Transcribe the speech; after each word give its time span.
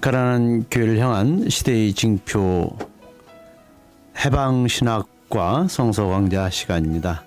가난한 0.00 0.64
교회를 0.70 0.98
향한 0.98 1.50
시대의 1.50 1.92
징표 1.92 2.74
해방 4.24 4.66
신학과 4.66 5.68
성서 5.68 6.06
왕자 6.06 6.48
시간입니다. 6.48 7.22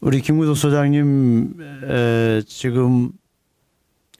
우리 0.00 0.20
김구석 0.20 0.56
소장님 0.58 1.54
에, 1.82 2.42
지금 2.46 3.10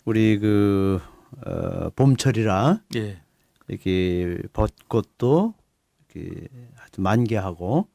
우리 0.07 0.39
그 0.39 0.99
어, 1.45 1.91
봄철이라 1.91 2.81
예. 2.97 3.21
이렇게 3.69 4.39
벚꽃도 4.55 5.53
이렇게 6.17 6.49
아주 6.81 7.01
만개하고 7.01 7.89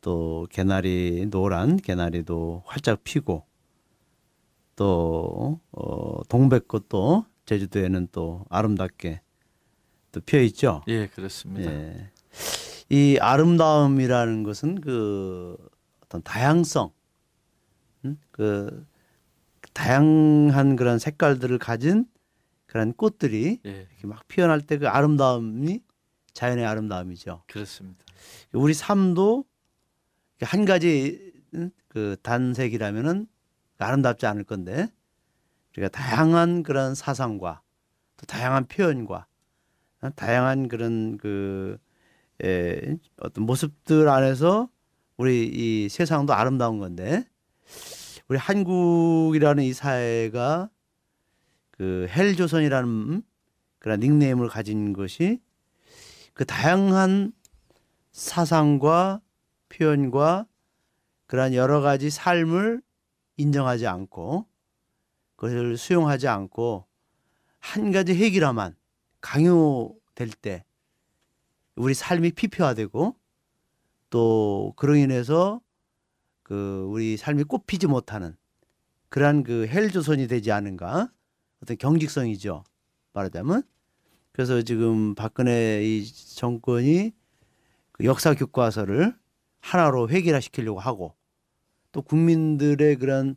또 0.00 0.46
개나리 0.50 1.26
노란 1.30 1.76
개나리도 1.76 2.62
활짝 2.66 3.02
피고 3.04 3.44
또 4.76 5.60
어, 5.72 6.22
동백꽃도 6.28 7.26
제주도에는 7.46 8.08
또 8.12 8.44
아름답게 8.50 9.20
또 10.12 10.20
피어 10.20 10.40
있죠. 10.42 10.82
예, 10.88 11.08
그렇습니다. 11.08 11.72
예. 11.72 12.10
이 12.90 13.18
아름다움이라는 13.20 14.42
것은 14.44 14.80
그 14.80 15.56
어떤 16.02 16.22
다양성, 16.22 16.92
음? 18.04 18.18
그 18.30 18.86
다양한 19.74 20.76
그런 20.76 20.98
색깔들을 20.98 21.58
가진 21.58 22.06
그런 22.66 22.92
꽃들이 22.92 23.60
예, 23.66 23.70
이렇게 23.70 24.06
막 24.06 24.26
피어날 24.28 24.60
때 24.60 24.78
그 24.78 24.88
아름다움이 24.88 25.80
자연의 26.38 26.64
아름다움이죠. 26.64 27.42
그렇습니다. 27.48 28.04
우리 28.52 28.72
삶도 28.72 29.44
한 30.40 30.64
가지 30.64 31.32
음, 31.54 31.72
그 31.88 32.16
단색이라면은 32.22 33.26
아름답지 33.78 34.24
않을 34.26 34.44
건데 34.44 34.86
우리가 35.72 35.88
다양한 35.88 36.62
그런 36.62 36.94
사상과 36.94 37.62
또 38.16 38.26
다양한 38.26 38.66
표현과 38.66 39.26
어, 40.02 40.10
다양한 40.14 40.68
그런 40.68 41.18
그 41.18 41.76
에, 42.44 42.96
어떤 43.16 43.44
모습들 43.44 44.08
안에서 44.08 44.68
우리 45.16 45.44
이 45.44 45.88
세상도 45.88 46.34
아름다운 46.34 46.78
건데 46.78 47.24
우리 48.28 48.38
한국이라는 48.38 49.64
이 49.64 49.72
사회가 49.72 50.70
그 51.72 52.06
헬조선이라는 52.10 53.22
그런 53.80 53.98
닉네임을 53.98 54.46
가진 54.48 54.92
것이 54.92 55.40
그 56.38 56.44
다양한 56.44 57.32
사상과 58.12 59.20
표현과 59.70 60.46
그러한 61.26 61.52
여러 61.52 61.80
가지 61.80 62.10
삶을 62.10 62.80
인정하지 63.38 63.88
않고 63.88 64.46
그것을 65.34 65.76
수용하지 65.76 66.28
않고 66.28 66.86
한 67.58 67.90
가지 67.90 68.14
핵이라만 68.14 68.76
강요될 69.20 70.30
때 70.40 70.64
우리 71.74 71.92
삶이 71.92 72.30
피폐화되고 72.30 73.16
또 74.10 74.72
그로 74.76 74.94
인해서 74.94 75.60
그 76.44 76.86
우리 76.88 77.16
삶이 77.16 77.42
꽃피지 77.42 77.88
못하는 77.88 78.36
그러한 79.08 79.42
그 79.42 79.66
헬조선이 79.66 80.28
되지 80.28 80.52
않은가 80.52 81.10
어떤 81.64 81.76
경직성이죠. 81.76 82.62
말하자면 83.12 83.64
그래서 84.38 84.62
지금 84.62 85.16
박근혜 85.16 85.82
이 85.82 86.06
정권이 86.06 87.10
그 87.90 88.04
역사 88.04 88.34
교과서를 88.34 89.12
하나로 89.58 90.10
획일화시키려고 90.10 90.78
하고 90.78 91.16
또 91.90 92.02
국민들의 92.02 92.98
그런 92.98 93.34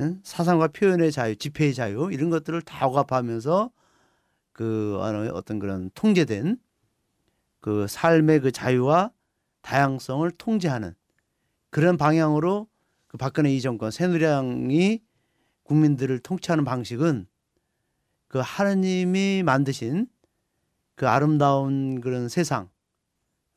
응? 0.00 0.20
사상과 0.24 0.66
표현의 0.66 1.12
자유, 1.12 1.36
집회의 1.36 1.74
자유 1.74 2.08
이런 2.10 2.28
것들을 2.28 2.60
다 2.62 2.88
억압하면서 2.88 3.70
그 4.52 4.98
어떤 5.32 5.60
그런 5.60 5.90
통제된 5.94 6.58
그 7.60 7.86
삶의 7.86 8.40
그 8.40 8.50
자유와 8.50 9.12
다양성을 9.60 10.28
통제하는 10.32 10.96
그런 11.70 11.96
방향으로 11.96 12.66
그 13.06 13.16
박근혜 13.16 13.54
이 13.54 13.60
정권 13.60 13.92
새누리당이 13.92 15.02
국민들을 15.62 16.18
통치하는 16.18 16.64
방식은 16.64 17.28
그 18.26 18.40
하느님이 18.42 19.44
만드신 19.44 20.08
그 21.02 21.08
아름다운 21.08 22.00
그런 22.00 22.28
세상을 22.28 22.68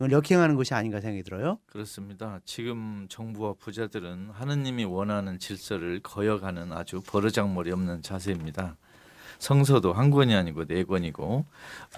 역행하는 0.09 0.55
것이 0.55 0.73
아닌가 0.73 0.99
생각이 0.99 1.21
들어요. 1.21 1.59
그렇습니다. 1.67 2.39
지금 2.43 3.05
정부와 3.07 3.53
부자들은 3.59 4.31
하느님이 4.31 4.83
원하는 4.85 5.37
질서를 5.37 5.99
거역하는 6.01 6.73
아주 6.73 7.01
버르장머리 7.05 7.71
없는 7.71 8.01
자세입니다. 8.01 8.77
성서도 9.37 9.93
한 9.93 10.09
권이 10.09 10.33
아니고 10.33 10.65
네 10.65 10.83
권이고 10.83 11.45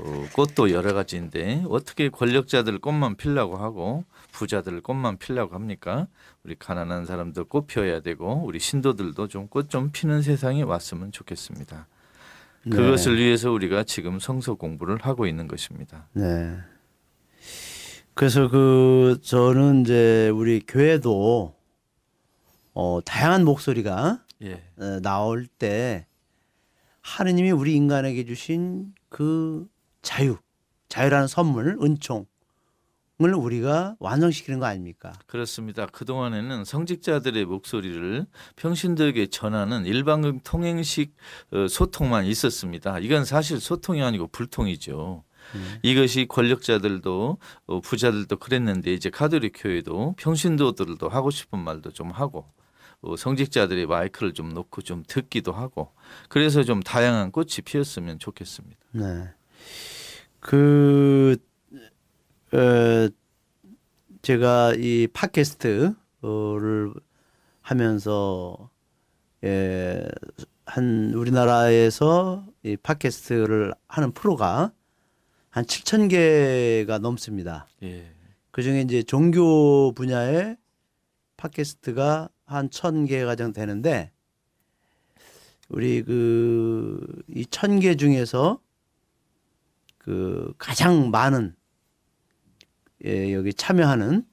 어, 0.02 0.26
꽃도 0.34 0.72
여러 0.72 0.94
가지인데 0.94 1.64
어떻게 1.70 2.10
권력자들 2.10 2.80
꽃만 2.80 3.16
피려고 3.16 3.56
하고 3.56 4.04
부자들 4.34 4.82
꽃만 4.82 5.18
피려고 5.18 5.56
합니까? 5.56 6.08
우리 6.44 6.56
가난한 6.60 7.06
사람도 7.06 7.46
꽃 7.46 7.68
피워야 7.68 8.02
되고 8.02 8.44
우리 8.44 8.60
신도들도 8.60 9.30
좀 9.30 9.48
꽃좀 9.48 9.92
피는 9.94 10.24
세상이 10.24 10.64
왔으면 10.64 11.14
좋겠습니다. 11.14 11.88
그것을 12.70 13.18
위해서 13.18 13.52
우리가 13.52 13.84
지금 13.84 14.20
성서 14.20 14.56
공부를 14.56 14.98
하고 15.02 15.28
있는 15.28 15.48
것입니다. 15.48 16.08
네. 16.14 16.58
그래서 18.14 18.50
그 18.50 19.20
저는 19.22 19.82
이제 19.82 20.30
우리 20.30 20.62
교회도 20.68 21.56
어 22.74 23.00
다양한 23.06 23.46
목소리가 23.46 24.24
예. 24.44 24.64
어, 24.78 25.00
나올 25.02 25.46
때 25.46 26.08
하느님이 27.02 27.52
우리 27.52 27.76
인간에게 27.76 28.26
주신 28.26 28.94
그 29.10 29.68
자유, 30.02 30.38
자유라는 30.90 31.28
선물, 31.28 31.78
은총을 31.82 32.26
우리가 33.20 33.96
완성시키는 34.00 34.60
거 34.60 34.68
아닙니까? 34.68 35.14
그렇습니다. 35.26 35.88
그동안에는 35.88 36.66
성직자들의 36.66 37.46
목소리를 37.46 38.26
평신도에게 38.56 39.28
전하는 39.28 39.86
일반 39.86 40.40
통행식 40.42 41.16
어, 41.52 41.68
소통만 41.68 42.26
있었습니다. 42.26 43.00
이건 43.00 43.26
사실 43.26 43.60
소통이 43.60 44.04
아니고 44.04 44.28
불통이죠. 44.28 45.24
음. 45.56 45.78
이것이 45.82 46.28
권력자들도 46.28 47.38
어, 47.66 47.82
부자들도 47.82 48.38
그랬는데 48.38 48.94
이제 48.94 49.10
가톨릭 49.10 49.54
교회도 49.56 50.16
평신도들도 50.18 51.10
하고 51.10 51.32
싶은 51.32 51.58
말도 51.60 51.94
좀 51.94 52.12
하고 52.12 52.46
어, 53.02 53.16
성직자들의 53.16 53.88
마이크를 53.88 54.34
좀 54.34 54.50
놓고 54.50 54.82
좀 54.84 55.04
듣기도 55.08 55.54
하고 55.54 55.92
그래서 56.30 56.64
좀 56.64 56.82
다양한 56.82 57.32
꽃이 57.32 57.62
피었으면 57.66 58.20
좋겠습니다. 58.20 58.78
네. 58.92 59.30
그, 60.40 61.38
어, 62.58 63.10
제가 64.24 64.74
이 64.78 65.08
팟캐스트를 65.14 65.94
하면서, 67.62 68.70
예, 69.44 70.08
한, 70.66 71.14
우리나라에서 71.14 72.46
이 72.64 72.76
팟캐스트를 72.78 73.74
하는 73.88 74.12
프로가 74.12 74.74
한 75.50 75.66
7천 75.66 76.10
개가 76.10 76.98
넘습니다. 77.00 77.68
예. 77.84 78.12
그 78.52 78.64
중에 78.64 78.82
이제 78.82 79.04
종교 79.04 79.92
분야의 79.94 80.58
팟캐스트가 81.38 82.30
한 82.46 82.70
천 82.72 83.06
개가 83.06 83.36
정도 83.36 83.60
되는데 83.60 84.12
우리 85.70 86.02
그 86.04 86.98
이 87.30 87.46
천 87.52 87.80
개 87.80 87.96
중에서 87.96 88.62
그 89.98 90.54
가장 90.58 91.12
많은 91.12 91.56
예, 93.06 93.34
여기 93.34 93.54
참여하는 93.54 94.24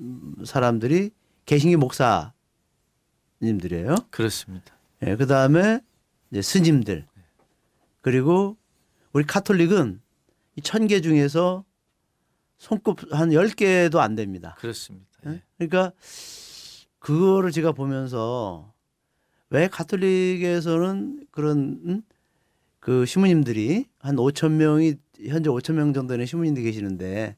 음, 0.00 0.34
사람들이 0.44 1.10
개신교 1.46 1.78
목사님들이에요. 1.78 3.94
그렇습니다. 4.10 4.74
예, 5.06 5.16
그 5.16 5.26
다음에 5.26 5.80
이제 6.30 6.42
스님들 6.42 7.06
그리고 8.02 8.56
우리 9.12 9.24
카톨릭은 9.24 10.00
이 10.56 10.60
천 10.62 10.86
개 10.86 11.00
중에서 11.00 11.64
손꼽 12.58 12.98
한 13.12 13.32
열 13.32 13.48
개도 13.48 14.00
안 14.00 14.14
됩니다. 14.14 14.56
그렇습니다. 14.58 15.06
예? 15.26 15.30
예. 15.30 15.42
그러니까 15.58 15.92
그거를 16.98 17.50
제가 17.50 17.72
보면서 17.72 18.72
왜 19.48 19.68
가톨릭에서는 19.68 21.26
그런 21.30 21.80
음? 21.86 22.02
그 22.78 23.06
시무님들이 23.06 23.86
한 23.98 24.16
5천 24.16 24.52
명이 24.52 24.94
현재 25.26 25.50
5천 25.50 25.74
명 25.74 25.92
정도 25.92 26.12
되는 26.14 26.24
시무님들이 26.26 26.64
계시는데 26.64 27.36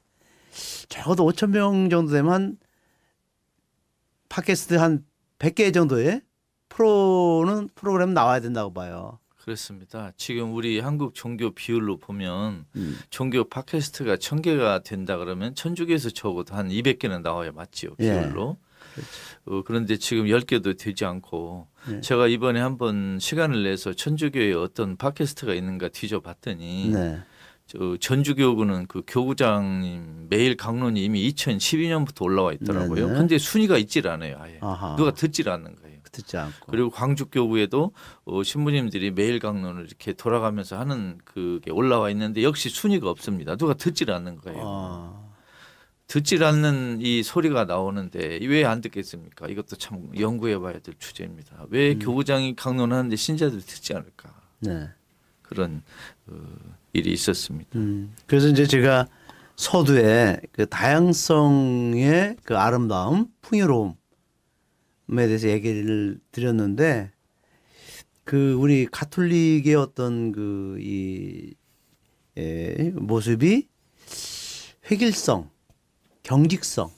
적어도 0.89 1.27
5천 1.31 1.51
명 1.51 1.89
정도 1.91 2.13
되면 2.13 2.33
한 2.33 2.57
팟캐스트 4.29 4.75
한 4.75 5.05
100개 5.39 5.73
정도의 5.75 6.23
프로는 6.69 7.69
프로그램 7.75 8.15
나와야 8.15 8.41
된다고 8.41 8.73
봐요. 8.73 9.19
그렇습니다. 9.43 10.13
지금 10.17 10.55
우리 10.55 10.79
한국 10.79 11.15
종교 11.15 11.51
비율로 11.51 11.99
보면 11.99 12.65
음. 12.77 12.99
종교 13.11 13.45
팟캐스트가 13.45 14.17
천 14.19 14.41
개가 14.41 14.85
된다 14.85 15.17
그러면 15.17 15.55
천주교에서 15.55 16.11
적어도 16.11 16.55
한 16.55 16.69
200개는 16.69 17.23
나와야 17.23 17.51
맞지요 17.51 17.91
예. 18.01 18.21
비율로. 18.21 18.57
어, 19.47 19.63
그런데 19.65 19.97
지금 19.97 20.27
10개도 20.27 20.79
되지 20.79 21.05
않고 21.05 21.67
예. 21.91 22.01
제가 22.01 22.29
이번에 22.29 22.61
한번 22.61 23.19
시간을 23.19 23.65
내서 23.65 23.93
천주교에 23.93 24.53
어떤 24.53 24.97
팟캐스트가 24.97 25.55
있는가 25.55 25.89
뒤져봤더니 25.89 26.91
네. 26.91 27.21
저 27.67 27.97
전주교구는 27.99 28.87
그 28.87 29.03
교구장님 29.07 30.27
매일 30.29 30.57
강론이 30.57 31.03
이미 31.03 31.29
2012년부터 31.33 32.23
올라와 32.23 32.53
있더라고요. 32.53 33.07
네네. 33.07 33.19
근데 33.19 33.39
순위가 33.39 33.79
있질 33.79 34.09
않아요. 34.09 34.37
아예 34.41 34.59
아하. 34.61 34.97
누가 34.97 35.13
듣질 35.13 35.49
않는 35.49 35.77
거예요. 35.77 35.93
듣지 36.13 36.37
않고. 36.37 36.71
그리고 36.71 36.91
광주교구에도 36.91 37.93
어, 38.27 38.43
신부님들이 38.43 39.13
매일 39.13 39.39
강론을 39.39 39.87
이렇게 39.87 40.13
돌아가면서 40.13 40.79
하는 40.79 41.17
그게 41.25 41.71
올라와 41.71 42.11
있는데 42.11 42.43
역시 42.43 42.69
순위가 42.69 43.09
없습니다. 43.09 43.57
누가 43.57 43.73
듣질 43.73 44.11
않는 44.11 44.37
거예요. 44.37 44.61
아. 44.63 45.23
듣질 46.09 46.45
않는 46.45 46.99
이 47.01 47.23
소리가 47.23 47.65
나오는데 47.65 48.41
왜 48.43 48.65
안 48.65 48.83
듣겠습니까? 48.83 49.49
이것도 49.49 49.77
참 49.77 50.11
연구해 50.19 50.59
봐야 50.59 50.75
될 50.81 50.95
주제입니다. 50.99 51.65
왜 51.71 51.93
음. 51.95 51.99
교구장이 52.01 52.57
강론하는데 52.57 53.17
신자들이 53.17 53.63
듣지 53.63 53.95
않을까? 53.95 54.35
네. 54.61 54.91
그런 55.53 55.83
어, 56.27 56.35
일이 56.93 57.13
있었습니다. 57.13 57.71
음. 57.79 58.15
그래서 58.27 58.49
이제 58.49 58.67
제가 58.67 59.07
서두에 59.57 60.41
그 60.53 60.67
다양성의 60.67 62.37
그 62.43 62.57
아름다움, 62.57 63.29
풍요로움에 63.43 63.95
대해서 65.09 65.49
얘기를 65.49 66.19
드렸는데 66.33 67.11
그 68.25 68.55
우리 68.55 68.87
가톨릭의 68.87 69.75
어떤 69.75 70.33
그이 70.33 71.55
예, 72.39 72.93
모습이 72.95 73.69
획일성, 74.91 75.51
경직성. 76.23 76.91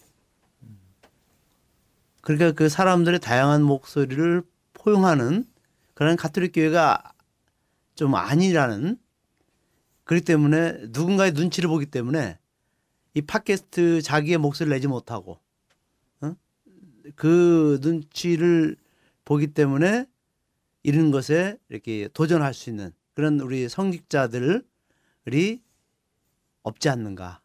그러니까 2.21 2.53
그 2.53 2.69
사람들의 2.69 3.21
다양한 3.21 3.63
목소리를 3.63 4.43
포용하는 4.73 5.45
그런 5.95 6.17
가톨릭 6.17 6.53
교회가 6.55 7.14
좀 7.95 8.15
아니라는 8.15 8.99
그렇기 10.05 10.25
때문에 10.25 10.87
누군가의 10.89 11.33
눈치를 11.33 11.69
보기 11.69 11.87
때문에 11.87 12.39
이 13.15 13.23
팟캐스트 13.23 14.03
자기의 14.03 14.39
목소리를 14.39 14.75
내지 14.75 14.87
못하고 14.89 15.39
어? 16.21 16.35
그 17.15 17.79
눈치를 17.81 18.77
보기 19.25 19.49
때문에 19.49 20.07
이런 20.83 21.11
것에 21.11 21.59
이렇게 21.69 22.09
도전할 22.13 22.53
수 22.53 22.69
있는 22.71 22.93
그런 23.15 23.41
우리 23.41 23.69
성직자들이 23.69 25.63
없지 26.63 26.89
않는가. 26.89 27.41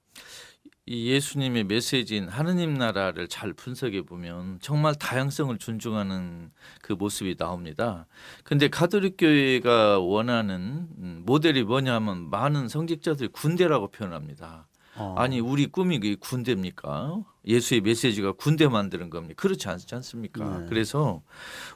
이 0.89 1.11
예수님의 1.11 1.65
메시지인 1.65 2.29
하느님 2.29 2.73
나라를 2.73 3.27
잘 3.27 3.53
분석해 3.53 4.01
보면 4.01 4.57
정말 4.59 4.95
다양성을 4.95 5.55
존중하는 5.59 6.49
그 6.81 6.93
모습이 6.93 7.35
나옵니다. 7.37 8.07
근데 8.43 8.69
가톨릭 8.69 9.17
교회가 9.19 9.99
원하는 9.99 10.87
음, 10.97 11.21
모델이 11.27 11.61
뭐냐면 11.63 12.31
많은 12.31 12.67
성직자들이 12.67 13.29
군대라고 13.29 13.91
표현합니다. 13.91 14.65
어. 14.95 15.13
아니 15.15 15.39
우리 15.39 15.67
꿈이 15.67 15.99
그 15.99 16.15
군대입니까? 16.19 17.19
예수의 17.45 17.81
메시지가 17.81 18.31
군대 18.31 18.67
만드는 18.67 19.11
겁니까? 19.11 19.43
그렇지 19.43 19.69
않지 19.69 19.93
않습니까? 19.93 20.57
네. 20.61 20.65
그래서 20.69 21.21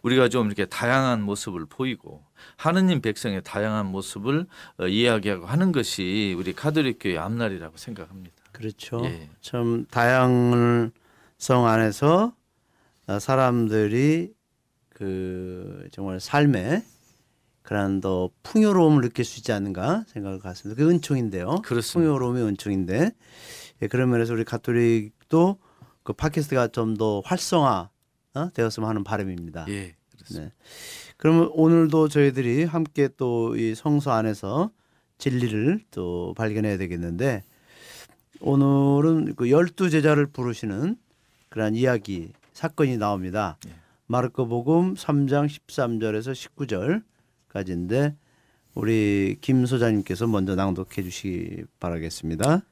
우리가 0.02 0.28
좀 0.28 0.48
이렇게 0.48 0.66
다양한 0.66 1.22
모습을 1.22 1.68
보이고 1.70 2.26
하느님 2.58 3.00
백성의 3.00 3.44
다양한 3.44 3.86
모습을 3.86 4.48
어, 4.80 4.88
이야기하고 4.88 5.46
하는 5.46 5.72
것이 5.72 6.36
우리 6.36 6.54
가톨릭 6.54 6.98
교회의 7.00 7.20
앞날이라고 7.20 7.78
생각합니다. 7.78 8.43
그렇죠. 8.64 9.02
예. 9.06 9.30
참 9.42 9.86
다양성 9.92 10.92
안에서 11.68 12.34
어, 13.08 13.20
사람들이 13.20 14.34
그 14.90 15.88
정말 15.92 16.20
삶에 16.22 16.84
그런 17.62 18.00
더 18.02 18.30
풍요로움을 18.44 19.02
느낄 19.02 19.26
수 19.26 19.40
있지 19.40 19.52
않는가 19.52 20.06
생각을 20.08 20.40
갖습니다. 20.40 20.82
그 20.82 20.90
은총인데요. 20.90 21.62
그렇습니다. 21.64 22.08
풍요로움이 22.10 22.42
은총인데 22.42 23.12
예, 23.82 23.88
그런 23.88 24.10
면에서 24.10 24.34
우리 24.34 24.44
가톨릭도 24.46 25.58
그 26.04 26.14
팟캐스트가 26.14 26.68
좀 26.70 26.96
더 26.98 27.22
활성화 27.26 27.90
어? 28.36 28.50
되었으면 28.54 28.88
하는 28.90 29.04
바람입니다. 29.04 29.66
예, 29.70 29.96
그렇습니다. 30.12 30.46
네. 30.48 30.52
그러면 31.18 31.50
오늘도 31.54 32.08
저희들이 32.08 32.64
함께 32.64 33.10
또 33.18 33.56
이 33.56 33.76
성서 33.76 34.12
안에서 34.12 34.72
진리를 35.18 35.82
또 35.92 36.34
발견해야 36.36 36.78
되겠는데 36.78 37.44
오늘은 38.46 39.36
그 39.36 39.50
열두 39.50 39.90
제자를 39.90 40.28
부르시는 40.28 40.98
그러한 41.48 41.76
이야기 41.76 42.34
사건이 42.52 42.98
나옵니다. 42.98 43.58
예. 43.68 43.72
마르코복음 44.08 44.96
3장 44.96 45.48
13절에서 45.48 47.02
19절까지인데 47.54 48.18
우리 48.76 49.38
김 49.40 49.66
소장님께서 49.66 50.28
먼저 50.28 50.56
낭독해 50.56 51.04
주시기 51.04 51.64
바라겠습니다. 51.80 52.64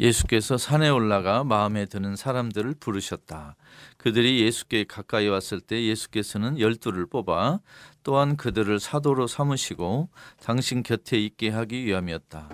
예수께서 0.00 0.56
산에 0.58 0.88
올라가 0.88 1.44
마음에 1.44 1.86
드는 1.86 2.16
사람들을 2.16 2.74
부르셨다. 2.80 3.54
그들이 3.96 4.40
예수께 4.40 4.84
가까이 4.88 5.28
왔을 5.28 5.60
때 5.60 5.84
예수께서는 5.84 6.58
열두를 6.58 7.06
뽑아 7.06 7.60
또한 8.02 8.36
그들을 8.36 8.80
사도로 8.80 9.28
삼으시고 9.28 10.08
당신 10.42 10.82
곁에 10.82 11.16
있게 11.16 11.50
하기 11.50 11.84
위함이었다. 11.84 12.48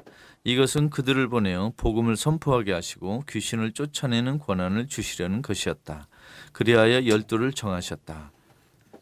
이것은 0.47 0.91
그들을 0.91 1.27
보내어 1.27 1.73
복음을 1.77 2.15
선포하게 2.15 2.73
하시고 2.73 3.25
귀신을 3.29 3.73
쫓아내는 3.73 4.39
권한을 4.39 4.87
주시려는 4.87 5.43
것이었다. 5.43 6.07
그리하여 6.53 7.05
열두를 7.09 7.53
정하셨다. 7.53 8.31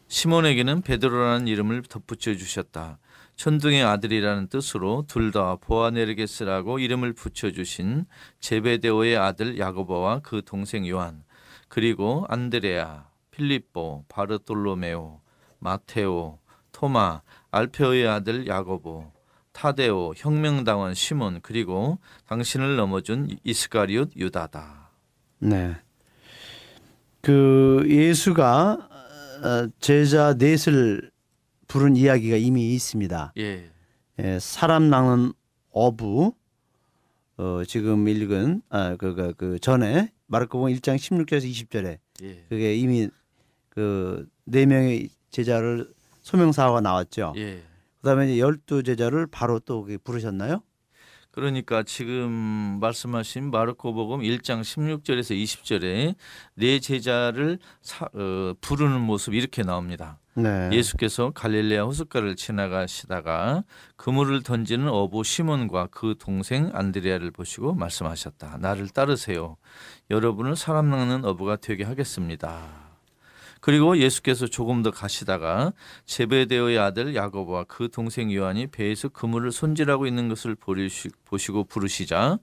시몬에게는 0.07 0.81
베드로라는 0.81 1.47
이름을 1.47 1.83
덧붙여 1.83 2.33
주셨다. 2.33 2.97
천둥의 3.35 3.83
아들이라는 3.83 4.47
뜻으로 4.47 5.05
둘 5.07 5.31
다 5.31 5.57
보아네르게스라고 5.57 6.79
이름을 6.79 7.13
붙여 7.13 7.51
주신 7.51 8.07
제베데오의 8.39 9.15
아들 9.15 9.59
야고보와 9.59 10.21
그 10.23 10.41
동생 10.43 10.87
요한 10.87 11.23
그리고 11.67 12.25
안드레아, 12.27 13.05
필립보, 13.29 14.05
바르톨로메오, 14.07 15.21
마테오, 15.59 16.39
토마, 16.71 17.21
알페오의 17.51 18.07
아들 18.07 18.47
야고보, 18.47 19.11
타데오, 19.55 20.13
혁명당원 20.15 20.93
시몬 20.93 21.39
그리고 21.41 21.97
당신을 22.27 22.75
넘어준 22.75 23.37
이스카리옷 23.43 24.11
유다다. 24.15 24.91
네. 25.39 25.75
그 27.21 27.83
예수가 27.87 28.89
어, 29.43 29.67
제자 29.79 30.33
넷을 30.33 31.09
부른 31.67 31.95
이야기가 31.95 32.35
이미 32.37 32.73
있습니다. 32.75 33.33
예. 33.37 33.69
예, 34.19 34.39
사람 34.39 34.89
낚는 34.89 35.33
어부 35.71 36.33
어, 37.37 37.63
지금 37.67 38.07
읽은 38.07 38.61
아, 38.69 38.95
그, 38.97 39.15
그, 39.15 39.33
그 39.35 39.59
전에 39.59 40.11
마르코복음 40.27 40.73
1장 40.75 40.95
16절에서 40.95 41.49
20절에 41.49 41.97
예. 42.23 42.45
그게 42.49 42.75
이미 42.75 43.09
그 43.69 44.27
네 44.45 44.65
명의 44.65 45.09
제자를 45.31 45.91
소명사가 46.21 46.81
나왔죠. 46.81 47.33
예. 47.37 47.61
그다음에 48.05 48.25
이제 48.31 48.39
열두 48.39 48.83
제자를 48.83 49.25
바로 49.25 49.59
또 49.59 49.87
부르셨나요? 50.03 50.61
그러니까 51.31 51.81
지금 51.81 52.77
말씀하신 52.79 53.49
마르코복음 53.49 54.19
1장 54.19 54.61
16절에서 54.61 55.35
20절에 55.35 56.13
네 56.53 56.79
제자를 56.79 57.57
사, 57.81 58.05
어, 58.13 58.53
부르는 58.61 59.01
모습 59.01 59.33
이렇게 59.33 59.63
나옵니다. 59.63 60.19
네. 60.35 60.69
예수께서 60.71 61.31
갈릴레아 61.31 61.83
호숫가를 61.85 62.35
지나가시다가 62.35 63.63
그물을 63.95 64.43
던지는 64.43 64.87
어부 64.87 65.23
시몬과 65.23 65.87
그 65.89 66.13
동생 66.19 66.69
안드레아를 66.73 67.31
보시고 67.31 67.73
말씀하셨다. 67.73 68.59
나를 68.59 68.89
따르세요. 68.89 69.57
여러분을 70.11 70.55
사람 70.55 70.91
낚는 70.91 71.25
어부가 71.25 71.55
되게 71.55 71.83
하겠습니다. 71.83 72.84
그리고 73.65 73.97
예수께서 73.97 74.45
조금 74.45 74.83
더 74.83 74.91
가시다가 74.91 75.73
제베데오의 76.05 76.77
아들 76.77 77.15
야고보와 77.15 77.63
그 77.63 77.89
동생 77.89 78.31
요한이 78.31 78.67
배에서 78.67 79.09
그물을 79.09 79.51
손질하고 79.51 80.05
있는 80.05 80.29
것을 80.29 80.55
보시고 81.25 81.63
부르시자 81.63 82.37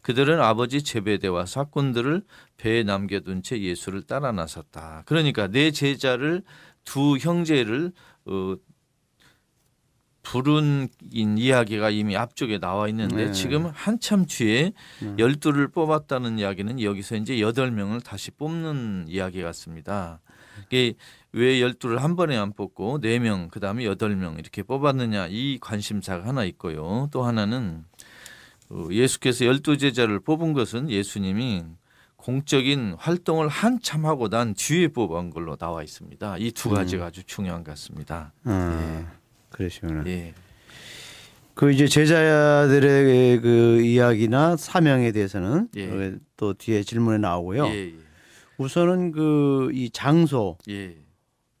그들은 0.00 0.40
아버지 0.40 0.82
제베데와 0.82 1.44
사꾼들을 1.44 2.22
배에 2.56 2.84
남겨둔 2.84 3.42
채 3.42 3.60
예수를 3.60 4.04
따라 4.04 4.32
나섰다. 4.32 5.02
그러니까 5.04 5.46
내 5.46 5.72
제자를 5.72 6.42
두 6.84 7.18
형제를 7.18 7.92
어, 8.24 8.56
부른 10.22 10.88
인 11.10 11.36
이야기가 11.36 11.90
이미 11.90 12.16
앞쪽에 12.16 12.58
나와 12.58 12.88
있는데 12.88 13.26
네. 13.26 13.32
지금 13.32 13.66
한참 13.66 14.24
뒤에 14.24 14.72
네. 15.02 15.14
열두를 15.18 15.68
뽑았다는 15.68 16.38
이야기는 16.38 16.80
여기서 16.80 17.16
이제 17.16 17.42
여덟 17.42 17.70
명을 17.70 18.00
다시 18.00 18.30
뽑는 18.30 19.04
이야기 19.08 19.42
같습니다. 19.42 20.22
이게 20.66 20.94
왜 21.32 21.60
열두를 21.60 22.02
한 22.02 22.14
번에 22.16 22.36
안 22.36 22.52
뽑고 22.52 23.00
네 23.00 23.18
명, 23.18 23.48
그 23.50 23.58
다음에 23.60 23.84
여덟 23.84 24.14
명 24.16 24.34
이렇게 24.38 24.62
뽑았느냐 24.62 25.28
이 25.30 25.58
관심사가 25.60 26.26
하나 26.26 26.44
있고요. 26.44 27.08
또 27.12 27.22
하나는 27.24 27.84
어, 28.70 28.88
예수께서 28.90 29.44
열두 29.46 29.78
제자를 29.78 30.20
뽑은 30.20 30.52
것은 30.52 30.90
예수님이 30.90 31.64
공적인 32.16 32.94
활동을 32.98 33.48
한참 33.48 34.06
하고 34.06 34.28
난 34.28 34.54
뒤에 34.54 34.88
뽑은 34.88 35.30
걸로 35.30 35.56
나와 35.56 35.82
있습니다. 35.82 36.36
이 36.38 36.52
두 36.52 36.70
가지가 36.70 37.06
아주 37.06 37.24
중요한 37.24 37.64
것 37.64 37.72
같습니다. 37.72 38.32
음, 38.46 39.08
그러시구나. 39.50 40.04
예, 40.06 40.32
그 41.54 41.72
이제 41.72 41.86
제자들의 41.88 43.40
그 43.40 43.80
이야기나 43.82 44.56
사명에 44.56 45.10
대해서는 45.12 45.68
예. 45.76 45.90
어, 45.90 46.14
또 46.36 46.54
뒤에 46.54 46.82
질문에 46.82 47.18
나오고요. 47.18 47.66
예, 47.66 47.92
우선은 48.62 49.12
그 49.12 49.70
이 49.72 49.90
장소 49.90 50.58
예, 50.68 50.96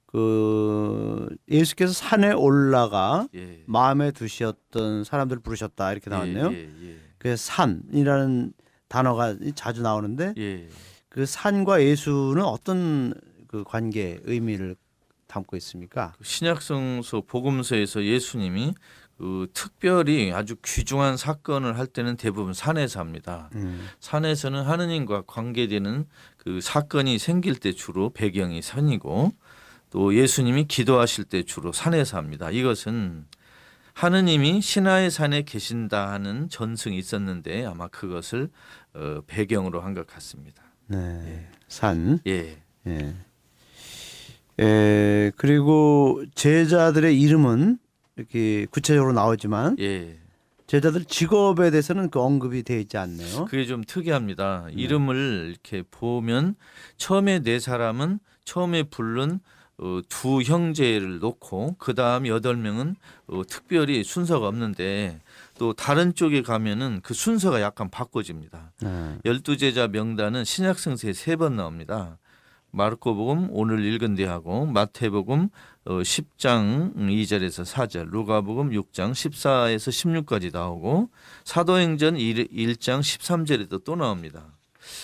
그 0.06 1.28
예수께서 1.48 1.92
산에 1.92 2.32
올라가 2.32 3.26
예, 3.34 3.62
마음에 3.66 4.10
두셨던 4.10 5.04
사람들 5.04 5.38
을 5.38 5.42
부르셨다 5.42 5.92
이렇게 5.92 6.10
나왔네요. 6.10 6.52
예, 6.52 6.68
예, 6.82 6.96
그 7.18 7.36
산이라는 7.36 8.52
단어가 8.88 9.34
자주 9.54 9.82
나오는데 9.82 10.34
예. 10.36 10.68
그 11.08 11.26
산과 11.26 11.82
예수는 11.82 12.42
어떤 12.42 13.14
그 13.48 13.64
관계 13.64 14.20
의미를 14.24 14.76
담고 15.26 15.56
있습니까? 15.56 16.12
그 16.18 16.24
신약성서 16.24 17.22
복음서에서 17.26 18.04
예수님이 18.04 18.74
그 19.18 19.46
특별히 19.54 20.32
아주 20.32 20.56
귀중한 20.64 21.16
사건을 21.16 21.78
할 21.78 21.86
때는 21.86 22.16
대부분 22.16 22.54
산에서 22.54 23.00
합니다. 23.00 23.50
음. 23.54 23.86
산에서는 24.00 24.62
하느님과 24.62 25.22
관계되는 25.26 26.06
그 26.38 26.60
사건이 26.60 27.18
생길 27.18 27.56
때 27.56 27.72
주로 27.72 28.10
배경이 28.10 28.62
산이고 28.62 29.32
또 29.90 30.14
예수님이 30.16 30.64
기도하실 30.64 31.24
때 31.24 31.42
주로 31.44 31.72
산에서 31.72 32.16
합니다. 32.16 32.50
이것은 32.50 33.26
하느님이 33.94 34.60
신하의 34.62 35.10
산에 35.10 35.42
계신다 35.42 36.10
하는 36.12 36.48
전승이 36.48 36.96
있었는데 36.98 37.66
아마 37.66 37.88
그것을 37.88 38.48
어, 38.94 39.20
배경으로 39.26 39.82
한 39.82 39.94
것 39.94 40.06
같습니다. 40.06 40.62
네. 40.86 41.48
산. 41.68 42.18
예. 42.26 42.58
예. 42.86 43.14
에, 44.58 45.30
그리고 45.36 46.22
제자들의 46.34 47.18
이름은 47.20 47.78
이렇게 48.16 48.66
구체적으로 48.70 49.12
나오지만 49.12 49.76
예. 49.80 50.18
제자들 50.66 51.04
직업에 51.04 51.70
대해서는 51.70 52.10
그 52.10 52.20
언급이 52.20 52.62
되어 52.62 52.78
있지 52.78 52.96
않네요. 52.96 53.44
그게 53.46 53.66
좀 53.66 53.82
특이합니다. 53.86 54.66
이름을 54.70 55.48
이렇게 55.50 55.82
보면 55.90 56.54
처음에 56.96 57.40
네 57.40 57.58
사람은 57.58 58.20
처음에 58.44 58.84
부른 58.84 59.40
어, 59.78 60.00
두 60.08 60.42
형제를 60.42 61.18
놓고 61.18 61.76
그 61.78 61.94
다음 61.94 62.26
여덟 62.26 62.56
명은 62.56 62.94
어, 63.26 63.42
특별히 63.48 64.04
순서가 64.04 64.46
없는데 64.46 65.20
또 65.58 65.72
다른 65.72 66.14
쪽에 66.14 66.42
가면은 66.42 67.00
그 67.02 67.14
순서가 67.14 67.60
약간 67.60 67.90
바꿔집니다. 67.90 68.72
네. 68.82 69.18
열두 69.24 69.56
제자 69.56 69.88
명단은 69.88 70.44
신약성서에 70.44 71.12
세 71.14 71.36
번 71.36 71.56
나옵니다. 71.56 72.18
마르코복음 72.70 73.48
오늘 73.50 73.84
읽은 73.84 74.14
대하고 74.14 74.66
마태복음 74.66 75.48
어, 75.84 75.98
10장 75.98 76.94
2절에서 76.94 77.64
4절, 77.64 78.10
루가복음 78.10 78.70
6장 78.70 79.12
14에서 79.12 79.90
16까지 80.24 80.52
나오고 80.52 81.10
사도행전 81.44 82.16
1, 82.16 82.48
1장 82.48 83.00
13절에도 83.00 83.82
또 83.84 83.96
나옵니다. 83.96 84.56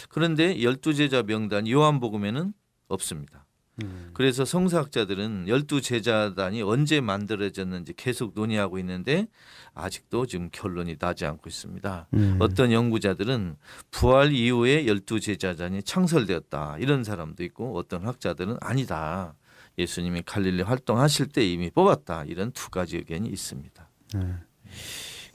그런데 0.08 0.62
열두 0.62 0.94
제자 0.94 1.22
명단 1.22 1.68
요한복음에는 1.68 2.52
없습니다. 2.88 3.44
음. 3.82 4.10
그래서 4.12 4.44
성사학자들은 4.44 5.46
열두 5.46 5.80
제자단이 5.80 6.62
언제 6.62 7.00
만들어졌는지 7.00 7.94
계속 7.94 8.32
논의하고 8.34 8.78
있는데 8.80 9.28
아직도 9.74 10.26
지금 10.26 10.48
결론이 10.50 10.96
나지 10.98 11.26
않고 11.26 11.48
있습니다. 11.48 12.08
음. 12.14 12.36
어떤 12.40 12.72
연구자들은 12.72 13.56
부활 13.90 14.32
이후에 14.32 14.86
열두 14.86 15.20
제자단이 15.20 15.82
창설되었다 15.84 16.78
이런 16.78 17.04
사람도 17.04 17.44
있고 17.44 17.76
어떤 17.76 18.04
학자들은 18.04 18.56
아니다 18.60 19.34
예수님이 19.78 20.22
갈릴리 20.26 20.62
활동하실 20.62 21.26
때 21.28 21.46
이미 21.46 21.70
뽑았다 21.70 22.24
이런 22.26 22.50
두 22.52 22.70
가지 22.70 22.96
의견이 22.96 23.28
있습니다. 23.28 23.88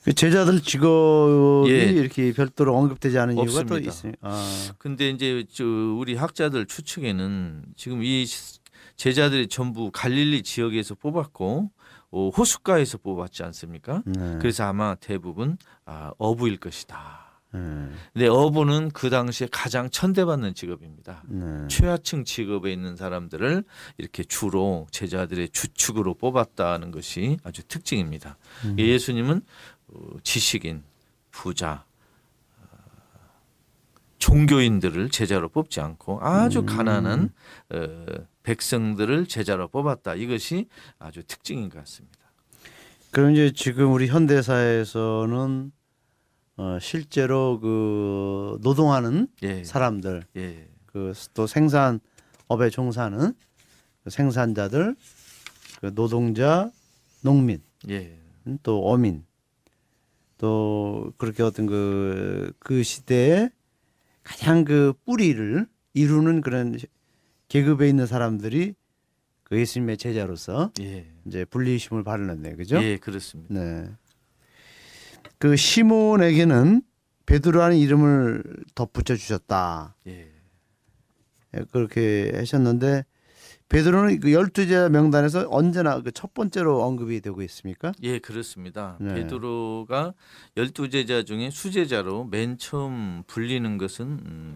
그 0.04 0.12
제자들 0.14 0.60
직업이 0.62 1.72
예. 1.72 1.84
이렇게 1.86 2.34
별도로 2.34 2.76
언급되지 2.76 3.18
않은 3.20 3.36
이유가 3.38 3.64
또 3.64 3.76
없습니다. 3.76 3.90
있어요. 3.90 4.12
아, 4.22 4.74
근데 4.78 5.10
이제 5.10 5.46
저 5.50 5.64
우리 5.64 6.16
학자들 6.16 6.66
추측에는 6.66 7.64
지금 7.78 8.04
이 8.04 8.26
제자들이 8.98 9.48
전부 9.48 9.92
갈릴리 9.92 10.44
지역에서 10.44 10.96
뽑았고 10.96 11.72
어, 12.12 12.30
호숫가에서 12.30 12.98
뽑았지 12.98 13.44
않습니까? 13.44 14.04
네. 14.06 14.38
그래서 14.40 14.66
아마 14.66 14.96
대부분 14.96 15.58
아, 15.86 16.12
어부일 16.18 16.58
것이다. 16.58 17.23
네. 17.54 17.60
근데 18.14 18.28
어부는 18.28 18.90
그 18.92 19.10
당시에 19.10 19.48
가장 19.52 19.90
천대받는 19.90 20.56
직업입니다. 20.56 21.24
네. 21.28 21.68
최하층 21.68 22.26
직업에 22.26 22.74
있는 22.74 22.96
사람들을 22.96 23.64
이렇게 23.98 24.24
주로 24.24 24.88
제자들의 24.92 25.50
주축으로 25.50 26.16
뽑았다는 26.16 26.92
것이 26.92 27.38
아주 27.44 27.64
특징입니다. 27.68 28.38
음. 28.66 28.80
예수님은 28.80 29.42
어, 29.90 30.00
지식인, 30.24 30.84
부자, 31.30 31.86
어, 32.60 32.66
종교인들을 34.18 35.10
제자로 35.10 35.50
뽑지 35.50 35.80
않고 35.80 36.22
아주 36.22 36.60
음. 36.60 36.66
가난한 36.66 37.30
어, 37.70 38.06
백성들을 38.42 39.28
제자로 39.28 39.68
뽑았다. 39.68 40.16
이것이 40.16 40.68
아주 40.98 41.24
특징인 41.24 41.70
것 41.70 41.78
같습니다. 41.80 42.18
그럼 43.12 43.32
이제 43.32 43.52
지금 43.56 43.94
우리 43.94 44.08
현대사에서는 44.08 45.72
어, 46.56 46.78
실제로 46.80 47.60
그 47.60 48.60
노동하는 48.62 49.28
예, 49.42 49.64
사람들 49.64 50.24
예, 50.38 50.68
그또 50.86 51.48
생산업에 51.48 52.70
종사하는 52.72 53.34
그 54.04 54.10
생산자들 54.10 54.96
그 55.82 55.96
노동자 55.96 56.72
농민 57.22 57.62
예, 57.90 58.20
음, 58.46 58.60
또 58.62 58.86
어민 58.88 59.26
또 60.38 61.14
그렇게 61.18 61.42
어떤 61.42 61.66
그, 61.66 62.52
그 62.60 62.84
시대에 62.84 63.50
가장 64.24 64.66
그 64.66 64.94
뿌리를 65.06 65.66
이루는 65.94 66.42
그런 66.42 66.78
계급에 67.48 67.88
있는 67.88 68.06
사람들이 68.06 68.76
그 69.44 69.60
예수님의 69.60 69.98
제자로서 69.98 70.72
예, 70.82 71.08
이제 71.26 71.46
분리심을 71.46 72.04
바르는데 72.04 72.56
그죠? 72.56 72.82
예, 72.82 72.98
그렇습니다. 72.98 73.54
네. 73.54 73.90
그 75.44 75.58
시몬에게는 75.58 76.84
베드로라는 77.26 77.76
이름을 77.76 78.44
덧붙여 78.76 79.18
주셨다. 79.18 79.94
예, 80.08 80.32
예, 81.54 81.60
그렇게 81.70 82.32
하셨는데 82.34 83.04
베드로는 83.68 84.22
그 84.22 84.32
열두 84.32 84.68
제자 84.68 84.88
명단에서 84.88 85.50
언제나 85.50 86.00
그 86.00 86.14
첫 86.14 86.34
번째로 86.34 86.82
언급이 86.84 87.20
되고 87.20 87.42
있습니까? 87.42 87.92
예, 88.04 88.20
그렇습니다. 88.20 88.96
네. 89.02 89.16
베드로가 89.16 90.14
열두 90.56 90.90
제자 90.90 91.24
중에 91.24 91.50
수제자로 91.50 92.24
맨 92.24 92.58
처음 92.58 93.24
불리는 93.28 93.78
것은 93.78 94.06
음, 94.06 94.56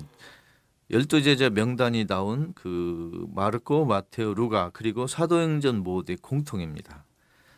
열두 0.89 1.21
제자 1.21 1.49
명단이 1.49 2.07
나온 2.07 2.53
그 2.55 3.27
마르코, 3.35 3.83
마테오, 3.83 4.33
루가 4.35 4.69
그리고 4.73 5.05
사도행전 5.05 5.83
모두의 5.83 6.15
공통입니다. 6.21 7.03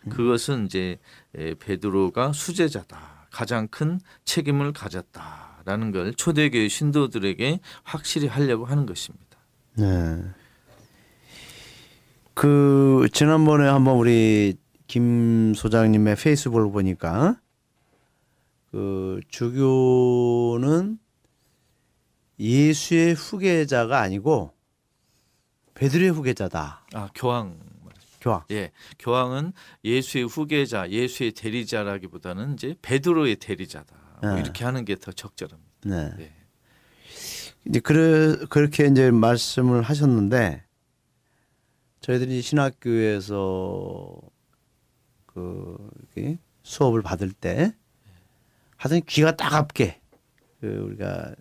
그것은 0.10 0.66
이제 0.66 0.98
에, 1.36 1.54
베드로가 1.54 2.34
수제자다, 2.34 3.19
가장 3.32 3.68
큰 3.68 4.00
책임을 4.26 4.74
가졌다라는 4.74 5.92
걸 5.92 6.14
초대교회 6.14 6.68
신도들에게 6.68 7.60
확실히 7.84 8.28
하려고 8.28 8.66
하는 8.66 8.86
것입니다. 8.86 9.38
네. 9.76 10.24
그 12.34 13.08
지난번에 13.12 13.68
한번 13.68 13.98
우리 13.98 14.56
김 14.88 15.54
소장님의 15.54 16.16
페이스북을 16.16 16.72
보니까 16.72 17.40
그 18.72 19.20
주교는 19.30 21.00
예수의 22.40 23.14
후계자가 23.14 24.00
아니고 24.00 24.54
베드로의 25.74 26.12
후계자다. 26.12 26.86
아, 26.94 27.10
교황 27.14 27.60
교황. 28.22 28.44
예, 28.52 28.72
교황은 29.00 29.54
예수의 29.84 30.26
후계자, 30.28 30.90
예수의 30.90 31.32
대리자라기보다는 31.34 32.54
이제 32.54 32.76
베드로의 32.82 33.38
대리자다. 33.38 33.96
뭐 34.22 34.34
네. 34.36 34.42
이렇게 34.42 34.66
하는 34.66 34.84
게 34.86 34.96
더 34.96 35.12
적절합니다. 35.12 35.70
네. 35.86 36.14
네. 36.18 36.34
이제 37.66 37.80
그래 37.80 38.36
그렇게 38.50 38.86
이제 38.88 39.12
말씀을 39.12 39.82
하셨는데 39.82 40.64
저희들이 42.02 42.42
신학교에서 42.42 44.20
그 45.26 45.90
수업을 46.64 47.02
받을 47.02 47.32
때 47.32 47.74
하여튼 48.78 49.02
귀가 49.08 49.36
따갑게 49.36 50.00
그 50.60 50.68
우리가 50.68 51.34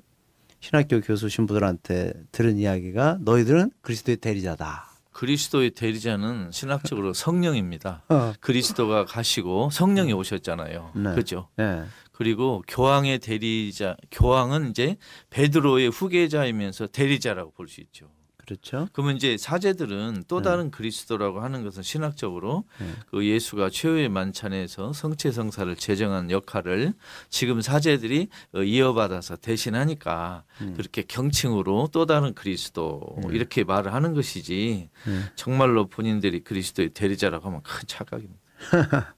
신학교 0.60 1.00
교수 1.00 1.28
신부들한테 1.28 2.12
들은 2.32 2.58
이야기가 2.58 3.18
너희들은 3.22 3.70
그리스도의 3.80 4.16
대리자다. 4.18 4.87
그리스도의 5.18 5.72
대리자는 5.72 6.50
신학적으로 6.52 7.12
성령입니다. 7.12 8.04
어. 8.08 8.32
그리스도가 8.38 9.04
가시고 9.04 9.70
성령이 9.70 10.12
오셨잖아요. 10.12 10.92
네. 10.94 11.14
그죠? 11.16 11.48
예. 11.58 11.82
그리고 12.12 12.62
교황의 12.68 13.18
대리자, 13.18 13.96
교황은 14.12 14.70
이제 14.70 14.96
베드로의 15.30 15.88
후계자이면서 15.88 16.86
대리자라고 16.88 17.50
볼 17.50 17.66
수 17.66 17.80
있죠. 17.80 18.08
그렇죠. 18.48 18.88
그러면 18.94 19.16
이제 19.16 19.36
사제들은 19.36 20.24
또 20.26 20.40
다른 20.40 20.70
그리스도라고 20.70 21.40
하는 21.40 21.62
것은 21.64 21.82
신학적으로 21.82 22.64
네. 22.80 22.86
그 23.10 23.26
예수가 23.26 23.68
최후의 23.68 24.08
만찬에서 24.08 24.94
성체 24.94 25.32
성사를 25.32 25.76
제정한 25.76 26.30
역할을 26.30 26.94
지금 27.28 27.60
사제들이 27.60 28.28
어, 28.54 28.62
이어받아서 28.62 29.36
대신하니까 29.36 30.44
음. 30.62 30.72
그렇게 30.78 31.02
경칭으로 31.02 31.90
또 31.92 32.06
다른 32.06 32.32
그리스도 32.32 33.02
네. 33.18 33.28
이렇게 33.32 33.64
말을 33.64 33.92
하는 33.92 34.14
것이지 34.14 34.88
네. 35.06 35.20
정말로 35.36 35.86
본인들이 35.86 36.40
그리스도의 36.40 36.90
대리자라고 36.90 37.48
하면 37.48 37.60
큰 37.62 37.82
착각입니다. 37.86 38.40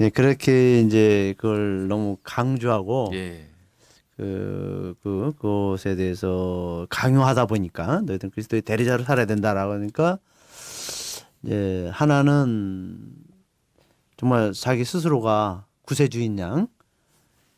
예, 0.00 0.10
그렇게 0.10 0.80
이제 0.80 1.32
그걸 1.38 1.88
너무 1.88 2.18
강조하고 2.22 3.12
예. 3.14 3.48
그, 4.16 4.94
그, 5.02 5.32
그것에 5.38 5.96
대해서 5.96 6.86
강요하다 6.90 7.46
보니까 7.46 8.02
너희들은 8.02 8.30
그리스도의 8.30 8.62
대리자로 8.62 9.04
살아야 9.04 9.26
된다라고 9.26 9.72
하니까 9.74 10.18
이제 11.42 11.90
하나는 11.92 13.14
정말 14.16 14.52
자기 14.52 14.84
스스로가 14.84 15.66
구세주인 15.82 16.38
양 16.38 16.68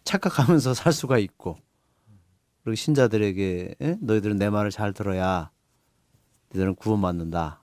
착각하면서 0.05 0.73
살 0.75 0.93
수가 0.93 1.19
있고 1.19 1.59
그리고 2.63 2.77
신자들에게 2.77 3.75
에? 3.81 3.97
너희들은 4.01 4.37
내 4.39 4.49
말을 4.49 4.71
잘 4.71 4.93
들어야 4.95 5.51
너희들은 6.53 6.77
구원받는다. 6.77 7.63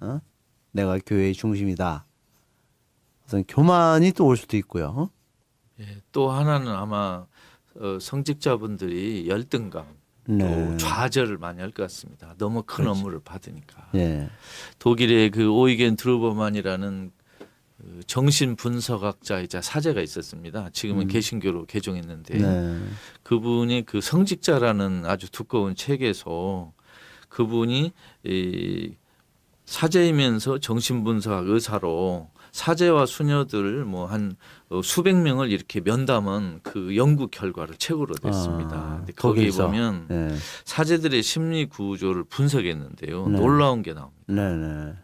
어? 0.00 0.20
내가 0.72 0.98
교회의 1.04 1.32
중심이다. 1.34 2.06
어떤 3.24 3.44
교만이 3.44 4.12
또 4.12 4.26
올 4.26 4.36
수도 4.36 4.56
있고요. 4.58 5.10
예. 5.80 6.02
또 6.12 6.30
하나는 6.30 6.68
아마 6.68 7.26
어, 7.80 7.98
성직자분들이 8.00 9.26
열등감 9.28 9.86
네. 10.26 10.38
또 10.38 10.76
좌절을 10.78 11.38
많이 11.38 11.60
할 11.60 11.70
것 11.70 11.82
같습니다. 11.84 12.34
너무 12.38 12.62
큰 12.62 12.84
그렇지. 12.84 12.98
업무를 12.98 13.20
받으니까. 13.20 13.90
예. 13.96 14.28
독일의 14.78 15.30
그 15.30 15.50
오이겐 15.50 15.96
드루버만이라는 15.96 17.10
그 17.76 18.00
정신 18.06 18.56
분석학자이자 18.56 19.60
사제가 19.60 20.00
있었습니다. 20.00 20.70
지금은 20.72 21.02
음. 21.02 21.08
개신교로 21.08 21.66
개종했는데 21.66 22.38
네. 22.38 22.80
그분이 23.22 23.84
그 23.84 24.00
성직자라는 24.00 25.04
아주 25.04 25.30
두꺼운 25.30 25.74
책에서 25.74 26.72
그분이 27.28 27.92
이 28.24 28.94
사제이면서 29.66 30.58
정신분석 30.60 31.48
의사로 31.48 32.30
사제와 32.58 33.04
수녀들 33.06 33.84
뭐 33.84 34.06
한 34.06 34.36
수백 34.84 35.16
명을 35.16 35.50
이렇게 35.50 35.80
면담한 35.80 36.60
그 36.62 36.94
연구 36.96 37.26
결과를 37.26 37.74
책으로 37.76 38.14
냈습니다. 38.22 38.76
아, 38.76 38.96
근데 38.98 39.12
거기에. 39.12 39.50
보면 39.50 40.06
네. 40.08 40.36
사제들의 40.64 41.20
심리 41.24 41.66
구조를 41.66 42.22
분석했는데요. 42.22 43.26
네. 43.26 43.38
놀라운 43.40 43.82
게 43.82 43.92
나옵니다. 43.92 44.22
네, 44.28 44.54
네. 44.56 44.94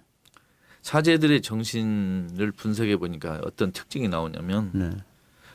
사제들의 0.83 1.43
정신을 1.43 2.53
분석해 2.57 2.97
보니까 2.99 3.41
어떤 3.45 3.73
특징이 3.73 4.09
나오냐면 4.09 4.71
네. 4.73 4.91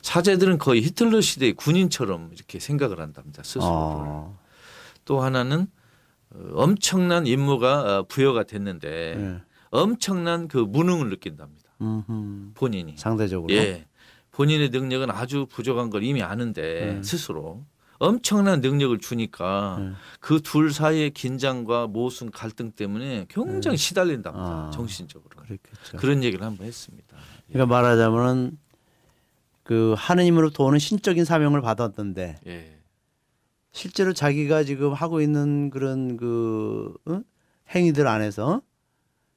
사제들은 0.02 0.58
거의 0.58 0.82
히틀러 0.82 1.22
시대의 1.22 1.54
군인처럼 1.54 2.32
이렇게 2.34 2.60
생각을 2.60 3.00
한답니다. 3.00 3.42
스스로를. 3.42 3.70
어. 3.72 4.38
또 5.06 5.22
하나는 5.22 5.68
어, 6.32 6.40
엄청난 6.56 7.26
임무가 7.26 8.00
어, 8.00 8.04
부여가 8.04 8.44
됐는데 8.44 9.16
네. 9.18 9.42
엄청난 9.72 10.50
그 10.50 10.58
무능을 10.58 11.10
느낀답니다. 11.10 11.65
음흠. 11.82 12.52
본인이. 12.54 12.96
상대적으로. 12.98 13.54
예. 13.54 13.86
본인의 14.32 14.70
능력은 14.70 15.12
아주 15.12 15.46
부족한 15.50 15.90
걸 15.90 16.04
이미 16.04 16.22
아는데 16.22 16.96
네. 16.96 17.04
스스로 17.04 17.64
엄청난 18.00 18.60
능력을 18.60 18.98
주니까 19.00 19.78
네. 19.80 19.92
그둘 20.20 20.74
사이의 20.74 21.12
긴장과 21.12 21.88
모순 21.88 22.30
갈등 22.32 22.72
때문에 22.72 23.28
굉장히 23.30 23.78
시달린답니다. 23.78 24.46
아. 24.46 24.72
정신적으로. 24.74 25.30
그렇겠죠. 25.38 25.98
그런 25.98 26.24
얘기를 26.24 26.46
한번 26.46 26.68
했습니다. 26.68 27.16
그러니까 27.48 27.74
말하자면은 27.74 28.58
그 29.64 29.96
하느님으로부터 29.98 30.66
오는 30.66 30.78
신적인 30.78 31.26
사명을 31.26 31.62
받았던데 31.62 32.38
예. 32.46 32.78
실제로 33.72 34.14
자기가 34.14 34.64
지금 34.64 34.94
하고 34.94 35.22
있는 35.22 35.70
그런 35.70 36.18
그 36.18 36.94
어? 37.06 37.22
행위들 37.74 38.06
안에서 38.08 38.62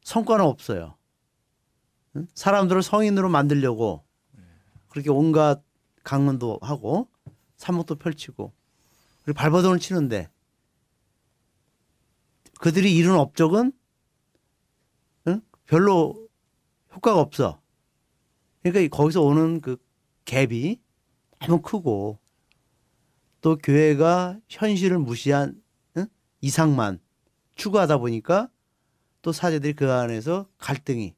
성과는 0.02 0.44
없어요. 0.44 0.97
응? 2.18 2.26
사람들을 2.34 2.82
성인으로 2.82 3.28
만들려고 3.28 4.04
그렇게 4.88 5.10
온갖 5.10 5.62
강론도 6.02 6.58
하고 6.62 7.08
산목도 7.56 7.96
펼치고 7.96 8.52
그리고 9.22 9.36
발버둥을 9.36 9.78
치는데 9.78 10.28
그들이 12.60 12.94
이룬 12.96 13.16
업적은 13.16 13.72
응? 15.28 15.40
별로 15.66 16.28
효과가 16.94 17.20
없어. 17.20 17.60
그러니까 18.62 18.80
이 18.80 18.88
거기서 18.88 19.22
오는 19.22 19.60
그 19.60 19.76
갭이 20.24 20.80
너무 21.40 21.62
크고 21.62 22.18
또 23.40 23.56
교회가 23.56 24.40
현실을 24.48 24.98
무시한 24.98 25.62
응? 25.96 26.06
이상만 26.40 26.98
추구하다 27.54 27.98
보니까 27.98 28.50
또 29.22 29.32
사제들이 29.32 29.74
그 29.74 29.92
안에서 29.92 30.48
갈등이 30.58 31.14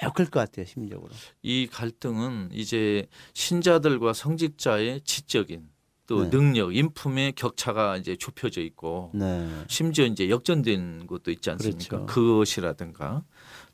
매우 0.00 0.12
클 0.12 0.26
것 0.26 0.40
같아요 0.40 0.66
심리적으로. 0.66 1.10
이 1.42 1.66
갈등은 1.66 2.50
이제 2.52 3.06
신자들과 3.34 4.12
성직자의 4.12 5.02
지적인 5.02 5.68
또 6.06 6.22
네. 6.22 6.30
능력, 6.30 6.74
인품의 6.76 7.32
격차가 7.32 7.96
이제 7.96 8.14
좁혀져 8.16 8.60
있고 8.60 9.10
네. 9.12 9.48
심지어 9.68 10.04
이제 10.06 10.30
역전된 10.30 11.06
것도 11.08 11.32
있지 11.32 11.50
않습니까? 11.50 11.88
그렇죠. 11.88 12.06
그것이라든가 12.06 13.24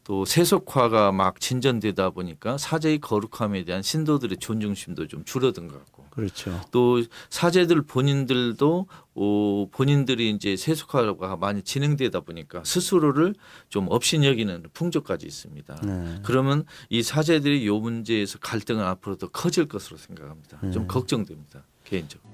또 0.05 0.25
세속화가 0.25 1.13
막 1.13 1.41
진전되다 1.41 2.11
보니까 2.11 2.59
사제의 2.59 2.99
거룩함에 2.99 3.65
대한 3.65 3.83
신도들의 3.83 4.39
존중심도 4.39 5.07
좀 5.07 5.25
줄어든 5.25 5.69
것 5.69 5.79
같고 5.79 6.07
그렇죠. 6.11 6.61
또 6.73 7.03
사제들 7.31 7.83
본인들도 7.83 8.87
어, 9.15 9.67
본인들이 9.71 10.31
이제 10.31 10.57
세속화가 10.57 11.37
많이 11.37 11.63
진행되다 11.63 12.21
보니까 12.21 12.63
스스로를 12.65 13.35
좀 13.69 13.87
업신여기는 13.91 14.65
풍조까지 14.73 15.27
있습니다. 15.27 15.77
네. 15.85 16.21
그러면 16.25 16.65
이 16.91 17.03
사제들이 17.03 17.67
요 17.67 17.79
문제에서 17.79 18.39
갈등은 18.41 18.83
앞으로 18.83 19.17
더 19.17 19.29
커질 19.29 19.69
것으로 19.69 19.97
생각합니다. 19.97 20.61
좀 20.73 20.83
음. 20.83 20.87
걱정됩니다. 20.89 21.65
개인적으로. 21.85 22.33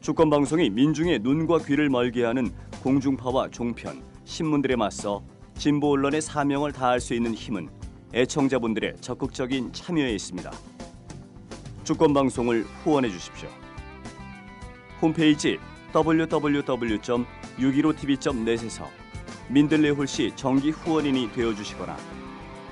주권 0.00 0.30
방송이 0.30 0.70
민중의 0.70 1.18
눈과 1.18 1.58
귀를 1.58 1.90
멀게 1.90 2.24
하는 2.24 2.50
공중파와 2.82 3.50
종편, 3.50 4.02
신문들에 4.24 4.76
맞서 4.76 5.22
진보 5.60 5.92
언론의 5.92 6.20
사명을 6.22 6.72
다할 6.72 6.98
수 7.00 7.12
있는 7.12 7.34
힘은 7.34 7.68
애청자분들의 8.14 8.94
적극적인 9.02 9.74
참여에 9.74 10.14
있습니다. 10.14 10.50
주권 11.84 12.14
방송을 12.14 12.64
후원해 12.82 13.10
주십시오. 13.10 13.50
홈페이지 15.02 15.58
www.615tv.net에서 15.94 18.88
민들레 19.50 19.90
홀씨 19.90 20.32
정기 20.34 20.70
후원인이 20.70 21.30
되어 21.32 21.54
주시거나 21.54 21.94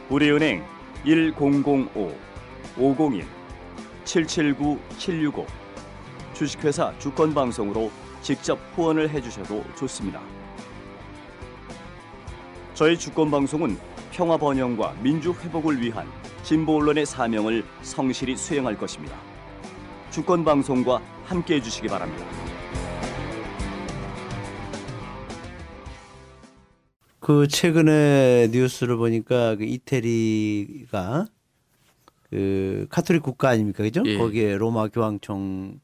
우리은행 0.09 0.64
1005 1.05 2.14
501 2.79 3.27
779 4.07 4.81
765 4.96 5.46
주식회사 6.33 6.98
주권 6.98 7.35
방송으로 7.35 7.90
직접 8.22 8.59
후원을 8.74 9.11
해 9.11 9.20
주셔도 9.20 9.62
좋습니다. 9.77 10.38
저희 12.79 12.97
주권 12.97 13.29
방송은 13.29 13.77
평화 14.12 14.37
번영과 14.37 14.93
민주 15.03 15.33
회복을 15.33 15.83
위한 15.83 16.07
진보 16.45 16.77
언론의 16.77 17.07
사명을 17.07 17.64
성실히 17.83 18.37
수행할 18.37 18.79
것입니다. 18.79 19.21
주권 20.12 20.45
방송과 20.45 21.03
함께 21.25 21.57
해 21.57 21.61
주시기 21.61 21.88
바랍니다. 21.88 22.25
그 27.19 27.49
최근에 27.49 28.51
뉴스를 28.53 28.97
보니까 28.97 29.57
그 29.57 29.64
이태리가 29.64 31.27
그 32.31 32.87
카톨릭 32.91 33.25
국가 33.25 33.49
아닙니까 33.49 33.83
그죠? 33.83 34.05
예. 34.07 34.17
거기에 34.17 34.57
로마 34.57 34.87
교황청 34.87 35.81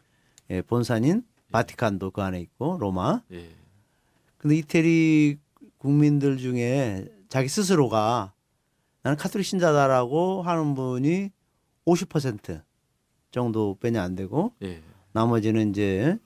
의 0.49 0.63
본산인 0.63 1.25
바티칸도 1.51 2.13
그 2.13 2.23
안에 2.23 2.41
있고 2.41 2.79
로마. 2.79 3.21
예. 3.33 3.51
근데 4.39 4.59
이태리 4.59 5.39
국민들 5.85 6.39
중에 6.39 7.07
자기 7.29 7.47
스스로가 7.47 8.33
나는 9.03 9.19
카톨릭 9.19 9.45
신자다라고 9.45 10.41
하는 10.41 10.75
분이 10.75 11.31
50% 11.85 12.63
정도 13.31 13.77
밖에 13.79 14.03
안 14.03 14.17
되고 14.17 14.55
예. 14.63 14.81
나머지는 15.13 15.69
이제 15.69 16.19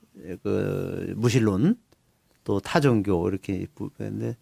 그 0.43 1.13
무신론 1.17 1.77
또 2.45 2.61
타종교 2.61 3.27
이렇게 3.27 3.67
있는데 3.99 4.37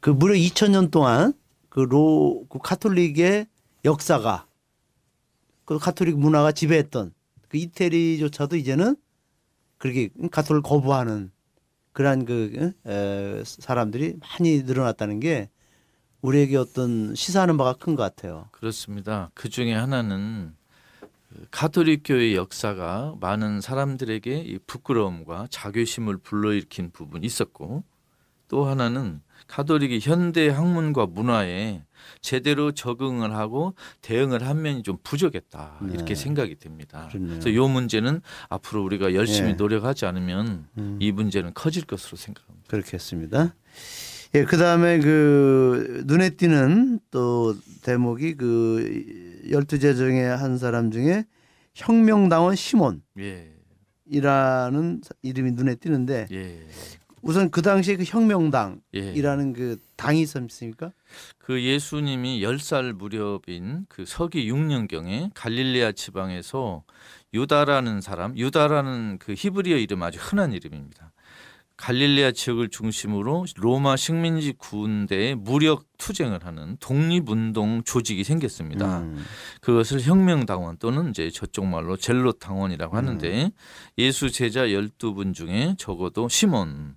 그 0.00 0.10
무려 0.10 0.34
2000년 0.34 0.90
동안 0.90 1.34
그로 1.68 2.44
그 2.48 2.58
카톨릭의 2.58 3.46
역사가 3.84 4.48
그 5.64 5.78
카톨릭 5.78 6.18
문화가 6.18 6.50
지배했던 6.50 7.14
그 7.46 7.58
이태리조차도 7.58 8.56
이제는 8.56 8.96
그렇게 9.78 10.10
카톨릭 10.32 10.64
거부하는 10.64 11.30
그러한 11.92 12.24
그 12.24 12.72
에, 12.86 13.42
사람들이 13.44 14.16
많이 14.20 14.62
늘어났다는 14.62 15.20
게 15.20 15.50
우리에게 16.22 16.56
어떤 16.56 17.14
시사하는 17.14 17.56
바가 17.56 17.74
큰 17.74 17.96
것 17.96 18.02
같아요. 18.02 18.48
그렇습니다. 18.52 19.30
그 19.34 19.48
중에 19.48 19.74
하나는 19.74 20.54
그 21.28 21.46
가톨릭 21.50 22.02
교회 22.04 22.34
역사가 22.36 23.16
많은 23.20 23.60
사람들에게 23.60 24.38
이 24.38 24.58
부끄러움과 24.66 25.46
자괴심을 25.50 26.18
불러일으킨 26.18 26.90
부분이 26.92 27.26
있었고 27.26 27.82
또 28.48 28.64
하나는 28.66 29.20
가톨릭이 29.46 30.00
현대 30.00 30.48
학문과 30.48 31.06
문화에 31.06 31.82
제대로 32.20 32.72
적응을 32.72 33.34
하고 33.34 33.74
대응을 34.00 34.46
한 34.46 34.62
면이 34.62 34.82
좀 34.82 34.98
부족했다 35.02 35.78
네. 35.82 35.94
이렇게 35.94 36.14
생각이 36.14 36.56
됩니다. 36.56 37.08
그렇네요. 37.10 37.38
그래서 37.40 37.48
이 37.50 37.68
문제는 37.68 38.20
앞으로 38.48 38.82
우리가 38.84 39.14
열심히 39.14 39.50
예. 39.50 39.54
노력하지 39.54 40.06
않으면 40.06 40.66
음. 40.78 40.98
이 41.00 41.12
문제는 41.12 41.52
커질 41.54 41.84
것으로 41.84 42.16
생각합니다. 42.16 42.68
그렇겠습니다. 42.68 43.54
예, 44.34 44.44
그 44.44 44.56
다음에 44.56 44.98
그 44.98 46.02
눈에 46.06 46.30
띄는 46.30 47.00
또 47.10 47.54
대목이 47.82 48.36
그 48.36 49.42
열두 49.50 49.78
제중의 49.78 50.24
한 50.36 50.56
사람 50.56 50.90
중에 50.90 51.26
혁명당원 51.74 52.56
시몬이라는 52.56 53.02
예, 53.20 53.52
이름이 55.22 55.52
눈에 55.52 55.74
띄는데 55.74 56.28
예, 56.30 56.66
우선 57.22 57.50
그 57.50 57.62
당시에 57.62 57.96
그 57.96 58.04
혁명당이라는 58.04 58.82
예. 58.94 59.52
그 59.52 59.78
당이 59.96 60.20
있었습니까? 60.22 60.92
그 61.38 61.62
예수님이 61.62 62.40
10살 62.40 62.92
무렵인 62.92 63.86
그 63.88 64.04
서기 64.04 64.50
6년경에 64.50 65.30
갈릴레아 65.34 65.92
지방에서 65.92 66.82
유다라는 67.32 68.00
사람, 68.00 68.36
유다라는 68.36 69.18
그 69.18 69.34
히브리어 69.36 69.76
이름 69.76 70.02
아주 70.02 70.18
흔한 70.20 70.52
이름입니다. 70.52 71.12
갈릴레아 71.76 72.32
지역을 72.32 72.68
중심으로 72.68 73.46
로마 73.56 73.96
식민지 73.96 74.52
군대에 74.52 75.34
무력 75.34 75.84
투쟁을 75.98 76.44
하는 76.44 76.76
독립운동 76.78 77.82
조직이 77.84 78.22
생겼습니다. 78.22 79.00
음. 79.00 79.24
그것을 79.60 80.00
혁명당원 80.00 80.76
또는 80.78 81.10
이제 81.10 81.30
저쪽 81.30 81.66
말로 81.66 81.96
젤롯당원이라고 81.96 82.96
하는데 82.96 83.50
예수 83.98 84.30
제자 84.30 84.66
12분 84.66 85.34
중에 85.34 85.74
적어도 85.78 86.28
시몬 86.28 86.94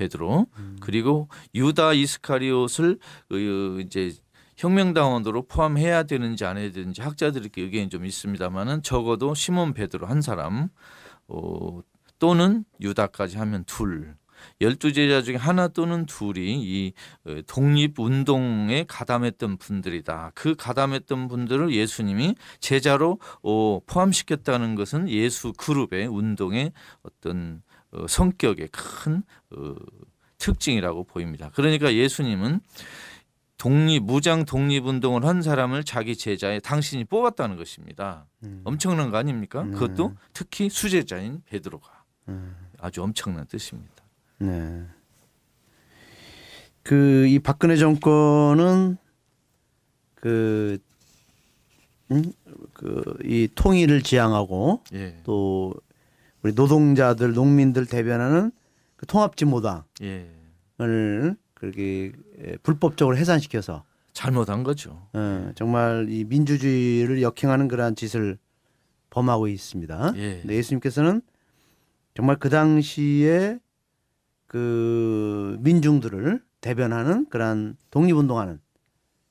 베드로. 0.00 0.46
그리고 0.80 1.28
유다 1.54 1.92
이스카리옷을 1.92 2.98
그 3.28 3.82
이제 3.84 4.12
혁명당원으로 4.56 5.42
포함해야 5.42 6.02
되는지 6.04 6.44
안 6.44 6.58
해야 6.58 6.70
되는지 6.70 7.00
학자들에게 7.00 7.62
의견이 7.62 7.88
좀 7.88 8.04
있습니다만은 8.04 8.82
적어도 8.82 9.34
시몬 9.34 9.72
베드로 9.72 10.06
한 10.06 10.20
사람 10.20 10.68
어, 11.28 11.80
또는 12.18 12.64
유다까지 12.80 13.38
하면 13.38 13.64
둘. 13.64 14.14
열두 14.60 14.92
제자 14.92 15.22
중에 15.22 15.36
하나 15.36 15.68
또는 15.68 16.06
둘이 16.06 16.62
이 16.62 16.92
어, 17.26 17.40
독립 17.46 17.98
운동에 17.98 18.84
가담했던 18.86 19.58
분들이다. 19.58 20.32
그 20.34 20.54
가담했던 20.54 21.28
분들을 21.28 21.72
예수님이 21.72 22.34
제자로 22.58 23.18
어, 23.42 23.80
포함시켰다는 23.86 24.74
것은 24.74 25.08
예수 25.08 25.52
그룹의 25.54 26.06
운동의 26.06 26.72
어떤 27.02 27.62
어, 27.66 27.69
성격의 28.08 28.68
큰 28.68 29.22
어, 29.50 29.74
특징이라고 30.38 31.04
보입니다. 31.04 31.50
그러니까 31.54 31.92
예수님은 31.94 32.60
독립 33.56 34.04
무장 34.04 34.44
독립 34.46 34.86
운동을 34.86 35.24
한 35.24 35.42
사람을 35.42 35.84
자기 35.84 36.16
제자에 36.16 36.60
당신이 36.60 37.04
뽑았다는 37.04 37.56
것입니다. 37.56 38.26
음. 38.44 38.62
엄청난 38.64 39.10
거 39.10 39.18
아닙니까? 39.18 39.64
네. 39.64 39.72
그것도 39.72 40.14
특히 40.32 40.70
수제자인 40.70 41.42
베드로가 41.44 42.04
음. 42.28 42.56
아주 42.78 43.02
엄청난 43.02 43.46
뜻입니다. 43.46 44.02
네. 44.38 44.86
그 46.82 47.26
이 47.28 47.38
박근혜 47.38 47.76
정권은 47.76 48.96
그 50.14 50.78
음? 52.10 52.32
그이 52.72 53.48
통일을 53.54 54.02
지향하고 54.02 54.82
예, 54.94 55.20
또 55.22 55.74
우리 56.42 56.52
노동자들 56.54 57.32
농민들 57.34 57.86
대변하는 57.86 58.52
그 58.96 59.06
통합진보당을 59.06 59.84
예, 60.02 60.30
그렇게 61.54 62.12
예, 62.42 62.56
불법적으로 62.62 63.16
해산시켜서 63.16 63.84
잘못한 64.12 64.62
거죠. 64.62 65.06
어, 65.12 65.52
정말 65.54 66.06
이 66.08 66.24
민주주의를 66.24 67.22
역행하는 67.22 67.68
그러한 67.68 67.94
짓을 67.96 68.38
범하고 69.10 69.48
있습니다. 69.48 70.12
예. 70.16 70.38
근데 70.40 70.54
예수님께서는 70.56 71.22
정말 72.14 72.36
그 72.36 72.48
당시에 72.48 73.58
그 74.46 75.56
민중들을 75.60 76.42
대변하는 76.60 77.26
그러한 77.28 77.76
독립운동하는 77.90 78.60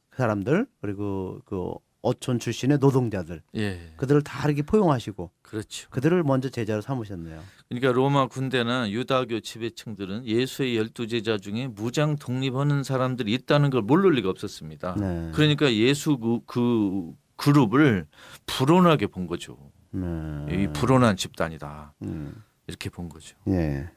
그 0.10 0.18
사람들 0.18 0.66
그리고 0.82 1.42
그 1.46 1.74
어촌 2.02 2.40
출신의 2.40 2.78
노동자들 2.80 3.42
예, 3.56 3.94
그들을 3.98 4.22
다 4.22 4.48
이렇게 4.48 4.62
포용하시고 4.62 5.32
그렇죠. 5.42 5.90
그들을 5.90 6.24
먼저 6.24 6.50
제자로 6.50 6.82
삼으셨네요. 6.82 7.42
그러니까 7.68 7.92
로마 7.92 8.28
군대나 8.28 8.90
유다교 8.90 9.42
지배층들은 9.42 10.26
예수의 10.26 10.78
열두 10.78 11.08
제자 11.08 11.38
중에 11.38 11.68
무장 11.68 12.16
독립하는 12.16 12.84
사람들이 12.84 13.34
있다는 13.34 13.70
걸 13.70 13.82
모를 13.82 14.12
리가 14.14 14.30
없었습니다. 14.30 14.96
네. 15.00 15.32
그러니까 15.34 15.74
예수 15.74 16.18
그, 16.18 16.40
그 16.46 17.12
그룹을 17.36 18.06
불온하게 18.46 19.08
본 19.08 19.28
거죠. 19.28 19.58
네. 19.92 20.46
이 20.52 20.68
불온한 20.72 21.18
집단이다 21.18 21.94
음. 22.04 22.44
이렇게 22.68 22.90
본 22.90 23.10
거죠. 23.10 23.36
예. 23.48 23.90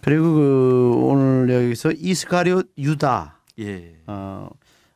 그리고 0.00 0.34
그 0.34 0.92
오늘 0.96 1.48
여기서 1.48 1.92
이스카리옷 1.92 2.72
유다 2.76 3.40
예, 3.60 3.96
어, 4.06 4.48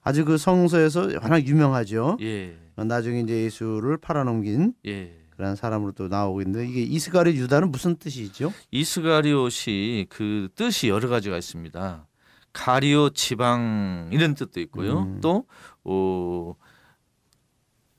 아주 0.06 0.24
그 0.24 0.38
성서에서 0.38 1.08
워낙 1.20 1.44
유명하죠. 1.44 2.18
예, 2.20 2.56
어, 2.76 2.84
나중에 2.84 3.22
이제 3.22 3.42
예수를 3.42 3.96
팔아넘긴 3.96 4.72
예. 4.86 5.18
그런 5.30 5.56
사람으로 5.56 5.90
또 5.92 6.06
나오고 6.06 6.42
있는데 6.42 6.64
이게 6.68 6.80
이스카리옷 6.82 7.36
유다는 7.36 7.72
무슨 7.72 7.96
뜻이죠? 7.96 8.52
이스가리옷이 8.70 10.06
그 10.08 10.48
뜻이 10.54 10.88
여러 10.88 11.08
가지가 11.08 11.36
있습니다. 11.36 12.06
가리오 12.52 13.10
지방 13.10 14.08
이런 14.12 14.36
뜻도 14.36 14.60
있고요. 14.60 15.00
음. 15.00 15.20
또 15.20 15.48
어, 15.82 16.54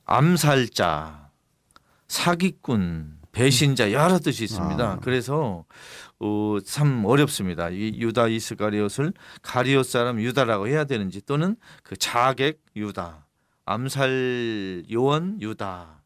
암살자, 0.06 1.30
사기꾼, 2.08 3.17
배신자 3.38 3.92
여러 3.92 4.18
뜻이 4.18 4.46
있습니다. 4.46 4.84
아. 4.84 5.00
그래서 5.00 5.64
어, 6.20 6.58
참 6.66 7.06
어렵습니다. 7.06 7.70
이 7.70 7.94
유다 7.96 8.30
이스가리옷을 8.30 9.14
가리옷 9.44 9.86
사람 9.86 10.20
유다라고 10.20 10.68
해야 10.68 10.86
되는지 10.86 11.22
또는 11.24 11.56
그 11.84 11.96
자객 11.96 12.60
유다, 12.76 13.28
암살 13.66 14.86
요원 14.92 15.40
유다, 15.40 16.02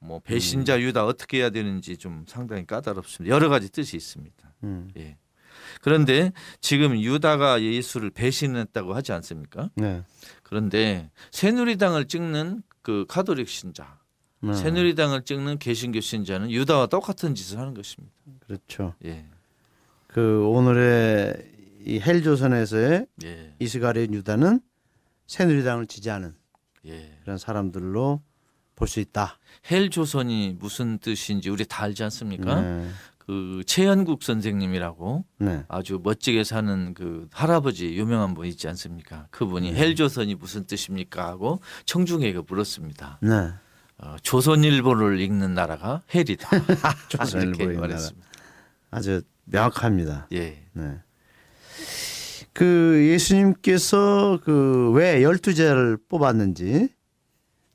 뭐 0.00 0.20
배신자 0.20 0.76
음. 0.76 0.80
유다 0.82 1.06
어떻게 1.06 1.38
해야 1.38 1.48
되는지 1.48 1.96
좀 1.96 2.26
상당히 2.28 2.66
까다롭습니다. 2.66 3.34
여러 3.34 3.48
가지 3.48 3.70
뜻이 3.70 3.96
있습니다. 3.96 4.54
음. 4.64 4.90
예. 4.98 5.16
그런데 5.80 6.32
지금 6.60 7.00
유다가 7.00 7.62
예수를 7.62 8.10
배신했다고 8.10 8.94
하지 8.94 9.12
않습니까? 9.12 9.70
네. 9.76 10.04
그런데 10.42 11.10
새누리당을 11.30 12.06
찍는 12.06 12.62
그 12.82 13.06
카톨릭 13.08 13.48
신자, 13.48 13.99
네. 14.42 14.54
새누리당을 14.54 15.22
찍는 15.22 15.58
개신교 15.58 16.00
신자는 16.00 16.50
유다와 16.50 16.86
똑같은 16.86 17.34
짓을 17.34 17.58
하는 17.58 17.74
것입니다. 17.74 18.14
그렇죠. 18.46 18.94
예, 19.04 19.26
그 20.06 20.46
오늘의 20.46 21.50
이 21.86 22.00
헬조선에서의 22.00 23.06
예, 23.24 23.54
이스카리옷 23.58 24.12
유다는 24.12 24.60
새누리당을 25.26 25.86
지지하는 25.86 26.34
예. 26.86 27.18
그런 27.22 27.38
사람들로 27.38 28.22
볼 28.76 28.88
수 28.88 28.98
있다. 29.00 29.38
헬 29.70 29.90
조선이 29.90 30.56
무슨 30.58 30.98
뜻인지 30.98 31.50
우리 31.50 31.66
다 31.66 31.84
알지 31.84 32.02
않습니까? 32.04 32.60
네. 32.62 32.88
그 33.18 33.62
최현국 33.66 34.22
선생님이라고 34.22 35.24
네. 35.38 35.64
아주 35.68 36.00
멋지게 36.02 36.44
사는 36.44 36.94
그 36.94 37.28
할아버지 37.30 37.94
유명한 37.94 38.32
분 38.32 38.46
있지 38.46 38.66
않습니까? 38.68 39.26
그분이 39.30 39.74
헬 39.74 39.94
조선이 39.94 40.34
무슨 40.34 40.64
뜻입니까 40.64 41.26
하고 41.28 41.60
청중에게 41.84 42.40
물었습니다. 42.48 43.18
네. 43.20 43.50
어, 44.02 44.16
조선일보를 44.22 45.20
읽는 45.20 45.54
나라가 45.54 46.02
헬이다. 46.14 46.48
조선일보 47.08 47.62
이렇게 47.64 47.78
말했습니다. 47.78 48.26
아주 48.90 49.22
명확합니다. 49.44 50.28
예, 50.32 50.64
네. 50.72 50.98
그 52.52 53.06
예수님께서 53.12 54.40
그 54.44 54.92
왜 54.94 55.22
열두 55.22 55.54
제를 55.54 55.96
뽑았는지 56.08 56.88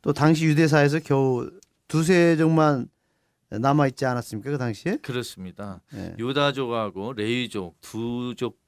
또 0.01 0.13
당시 0.13 0.45
유대사에서 0.45 0.99
겨우 0.99 1.49
두세 1.87 2.35
종만 2.37 2.87
남아 3.49 3.87
있지 3.87 4.05
않았습니까 4.05 4.51
그 4.51 4.57
당시에? 4.57 4.97
그렇습니다. 4.97 5.81
네. 5.93 6.13
유다족하고 6.19 7.13
레위족 7.13 7.79
두족 7.81 8.59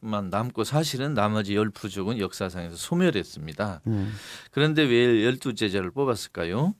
부족만 0.00 0.30
남고 0.30 0.62
사실은 0.64 1.14
나머지 1.14 1.56
열 1.56 1.70
부족은 1.70 2.18
역사상에서 2.20 2.76
소멸했습니다. 2.76 3.80
음. 3.88 4.12
그런데 4.52 4.82
왜 4.82 5.24
열두 5.24 5.54
제자를 5.54 5.90
뽑았을까요? 5.90 6.74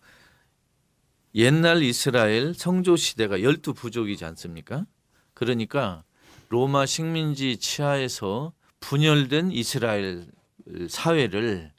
옛날 1.37 1.83
이스라엘 1.83 2.55
성조 2.55 2.97
시대가 2.97 3.43
열두 3.43 3.75
부족이지 3.75 4.25
않습니까? 4.25 4.87
그러니까 5.35 6.03
로마 6.49 6.87
식민지 6.87 7.59
치하에서 7.59 8.53
분열된 8.81 9.53
이스라엘 9.53 10.27
사회를 10.89 11.73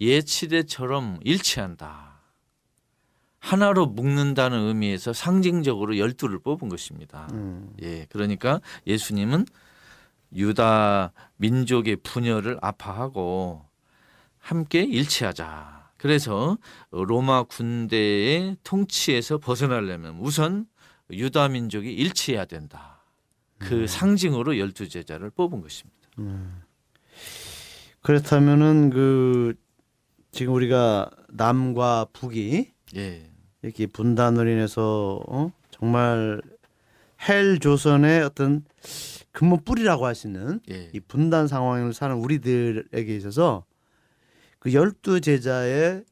예치대처럼 0.00 1.18
일치한다. 1.24 2.20
하나로 3.40 3.86
묶는다는 3.86 4.58
의미에서 4.68 5.12
상징적으로 5.12 5.98
열두를 5.98 6.38
뽑은 6.38 6.68
것입니다. 6.68 7.28
음. 7.32 7.74
예, 7.82 8.06
그러니까 8.08 8.60
예수님은 8.86 9.44
유다 10.34 11.12
민족의 11.36 11.96
분열을 11.96 12.58
아파하고 12.62 13.66
함께 14.38 14.82
일치하자. 14.82 15.73
그래서 16.04 16.58
로마 16.90 17.44
군대의 17.44 18.58
통치에서 18.62 19.38
벗어나려면 19.38 20.18
우선 20.20 20.66
유다 21.10 21.48
민족이 21.48 21.90
일치해야 21.94 22.44
된다. 22.44 23.02
그 23.56 23.86
상징으로 23.86 24.58
열두 24.58 24.90
제자를 24.90 25.30
뽑은 25.30 25.62
것입니다. 25.62 25.98
그렇다면은 28.02 28.90
그 28.90 29.54
지금 30.30 30.52
우리가 30.52 31.08
남과 31.30 32.08
북이 32.12 32.70
예, 32.96 33.30
이렇게 33.62 33.86
분단으로 33.86 34.50
인해서 34.50 35.22
어? 35.26 35.52
정말 35.70 36.42
헬 37.26 37.58
조선의 37.58 38.24
어떤 38.24 38.62
근본 39.32 39.64
뿌리라고 39.64 40.04
할 40.04 40.14
수 40.14 40.26
있는 40.26 40.60
예, 40.70 40.90
이 40.92 41.00
분단 41.00 41.48
상황을 41.48 41.94
사는 41.94 42.14
우리들에게 42.14 43.16
있어서 43.16 43.64
그 44.64 44.72
열두 44.72 45.20
제자의 45.20 46.04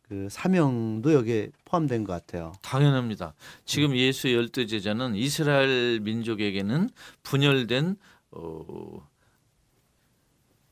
그 0.00 0.28
사명도 0.30 1.12
여기에 1.12 1.50
포함된 1.66 2.04
것 2.04 2.14
같아요. 2.14 2.54
당연합니다. 2.62 3.34
지금 3.66 3.94
예수 3.94 4.32
열두 4.32 4.66
제자는 4.66 5.14
이스라엘 5.14 6.00
민족에게는 6.00 6.88
분열된 7.22 7.96
어, 8.30 9.06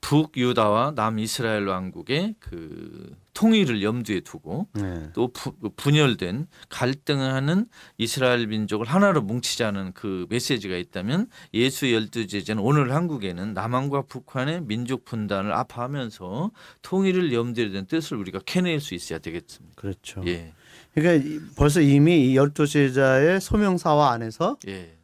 북 0.01 0.35
유다와 0.35 0.95
남 0.95 1.19
이스라엘 1.19 1.67
왕국의 1.67 2.37
그 2.41 3.15
통일을 3.37 3.83
염두에 3.83 4.21
두고 4.21 4.67
네. 4.73 5.11
또 5.13 5.29
부, 5.31 5.53
분열된 5.77 6.47
갈등하는 6.71 7.67
이스라엘 7.99 8.47
민족을 8.47 8.87
하나로 8.87 9.21
뭉치자는 9.21 9.93
그 9.93 10.27
메시지가 10.31 10.75
있다면 10.77 11.29
예수 11.53 11.93
열두 11.93 12.29
제자는 12.29 12.63
오늘 12.63 12.95
한국에는 12.95 13.53
남한과 13.53 14.03
북한의 14.07 14.63
민족 14.63 15.05
분단을 15.05 15.53
아파하면서 15.53 16.51
통일을 16.81 17.35
염두에 17.35 17.69
둔 17.69 17.85
뜻을 17.87 18.17
우리가 18.17 18.41
캐낼 18.47 18.81
수 18.81 18.95
있어야 18.95 19.19
되겠습니다. 19.19 19.75
그렇죠. 19.77 20.23
예, 20.27 20.55
그러니까 20.95 21.29
이- 21.29 21.39
벌써 21.57 21.83
이미 21.83 22.31
이 22.31 22.37
열두 22.37 22.67
제자의 22.67 23.41
소명사화 23.43 24.13
안에서 24.13 24.57
예, 24.67 24.97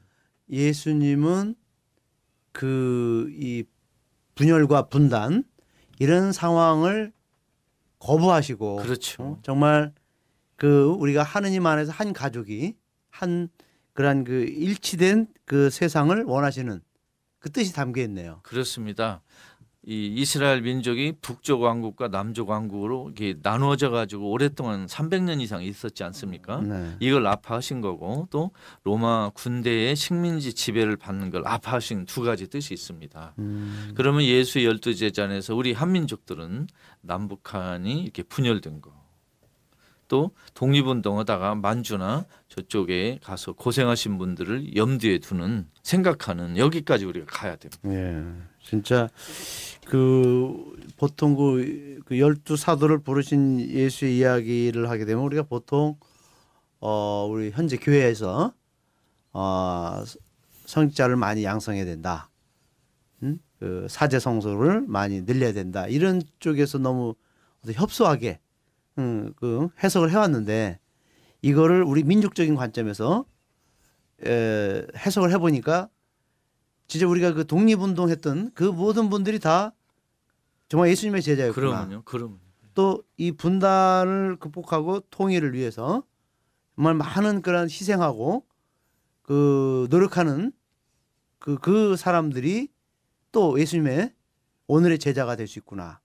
예수님은 0.51 1.55
그 2.53 3.31
이 3.39 3.65
분열과 4.35 4.89
분단 4.89 5.45
이런 5.99 6.33
상황을 6.33 7.13
거부하시고 8.03 8.77
그렇죠. 8.77 9.23
어, 9.23 9.39
정말 9.43 9.93
그 10.57 10.87
우리가 10.99 11.23
하느님 11.23 11.67
안에서 11.67 11.93
한 11.93 12.13
가족이 12.13 12.77
한 13.11 13.49
그러한 13.95 14.25
그 14.25 14.45
일치된 14.45 15.29
그 15.45 15.71
세상을 15.71 16.23
원하시는 16.25 16.81
그 17.39 17.51
뜻이 17.51 17.75
담겨 17.75 18.03
있네요. 18.03 18.41
그렇습니다. 18.43 19.23
이 19.85 20.07
이스라엘 20.07 20.63
민족이 20.63 21.15
북쪽 21.21 21.63
왕국과 21.63 22.07
남쪽 22.09 22.51
왕국으로 22.51 23.11
이렇게 23.17 23.39
나누어져 23.43 23.91
가지고 23.91 24.31
오랫동안 24.31 24.87
300년 24.87 25.41
이상 25.41 25.63
있었지 25.65 26.05
않습니까? 26.05 26.61
네. 26.61 26.97
이걸 27.01 27.27
아파하신 27.27 27.81
거고 27.81 28.29
또 28.31 28.53
로마 28.85 29.31
군대의 29.31 29.97
식민지 29.97 30.55
지배를 30.55 30.97
받는 30.97 31.31
걸 31.31 31.43
아파하신 31.47 32.07
두 32.07 32.23
가지 32.23 32.49
뜻이 32.49 32.75
있습니다. 32.75 33.35
음, 33.41 33.93
그러면 33.97 34.23
예수 34.23 34.65
열두 34.65 34.95
제자에서 34.95 35.57
우리 35.57 35.73
한민족들은 35.73 36.69
남북한이 37.01 38.03
이렇게 38.05 38.23
분열된 38.23 38.83
거. 38.83 39.03
또 40.07 40.31
독립운동하다가 40.55 41.55
만주나 41.55 42.27
저쪽에 42.49 43.19
가서 43.23 43.55
고생하신 43.55 44.19
분들을 44.19 44.77
염두에 44.77 45.19
두는 45.19 45.67
생각하는 45.83 46.59
여기까지 46.59 47.07
우리가 47.07 47.25
가야 47.27 47.57
됩니다. 47.57 47.81
예, 47.87 48.23
진짜 48.63 49.09
그 49.87 50.77
보통 50.97 51.35
그, 51.37 52.01
그 52.07 52.19
열두 52.19 52.57
사도를 52.57 52.99
부르신 53.03 53.61
예수의 53.61 54.19
이야기를 54.19 54.89
하게 54.89 55.05
되면 55.05 55.25
우리가 55.25 55.43
보통 55.43 55.97
어 56.81 57.29
우리 57.31 57.51
현재 57.51 57.77
교회에서 57.77 58.55
어 59.33 60.05
성직자를 60.67 61.17
많이 61.17 61.45
양성해야 61.45 61.85
된다. 61.85 62.31
음? 63.23 63.39
그 63.59 63.87
사제 63.89 64.19
성소를 64.19 64.83
많이 64.87 65.25
늘려야 65.25 65.53
된다. 65.53 65.87
이런 65.87 66.23
쪽에서 66.39 66.79
너무 66.79 67.15
협소하게 67.65 68.41
음, 68.99 69.33
그 69.37 69.69
해석을 69.83 70.11
해왔는데 70.11 70.79
이거를 71.43 71.83
우리 71.83 72.03
민족적인 72.03 72.55
관점에서 72.55 73.25
에, 74.25 74.87
해석을 74.97 75.33
해보니까 75.33 75.89
진짜 76.87 77.07
우리가 77.07 77.33
그 77.33 77.47
독립운동 77.47 78.11
했던 78.11 78.51
그 78.55 78.65
모든 78.65 79.09
분들이 79.11 79.39
다 79.39 79.73
정말 80.69 80.91
예수님의 80.91 81.23
제자였구나. 81.23 81.67
그러면요, 81.71 82.03
그러면 82.05 82.39
또 82.75 83.03
이 83.19 83.31
분단을 83.33 84.37
극복하고 84.41 85.01
통일을 85.11 85.53
위해서 85.55 86.03
정말 86.75 86.95
많은 86.95 87.43
그런 87.43 87.65
희생하고 87.69 88.45
그 89.23 89.87
노력하는 89.91 90.53
그, 91.39 91.57
그 91.59 91.97
사람들이 91.97 92.69
또 93.31 93.61
예수님의 93.61 94.13
오늘의 94.67 94.99
제자가 94.99 95.37
될 95.37 95.47
수 95.47 95.59
있구나. 95.61 96.01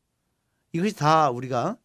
이것이 0.73 0.95
다 0.95 1.29
우리가 1.31 1.77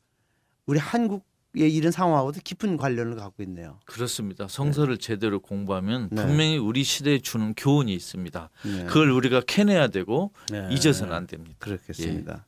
우리 0.67 0.79
한국의 0.79 1.23
이런 1.55 1.93
상황하고도 1.93 2.41
깊은 2.45 2.77
관련을 2.77 3.17
갖고 3.17 3.43
있네요. 3.43 3.79
그렇습니다. 3.85 4.49
성서를 4.49 4.97
제대로 4.99 5.41
공부하면 5.41 6.09
네. 6.11 6.25
분명히 6.25 6.59
우리 6.59 6.83
시대에 6.83 7.19
주는 7.19 7.53
교훈이 7.55 7.93
있습니다. 7.95 8.51
네. 8.65 8.85
그걸 8.87 9.11
우리가 9.11 9.43
캐내야 9.47 9.89
되고 9.89 10.33
네. 10.51 10.69
잊어서는 10.71 11.13
안 11.13 11.27
됩니다. 11.27 11.57
그렇겠습니다. 11.59 12.47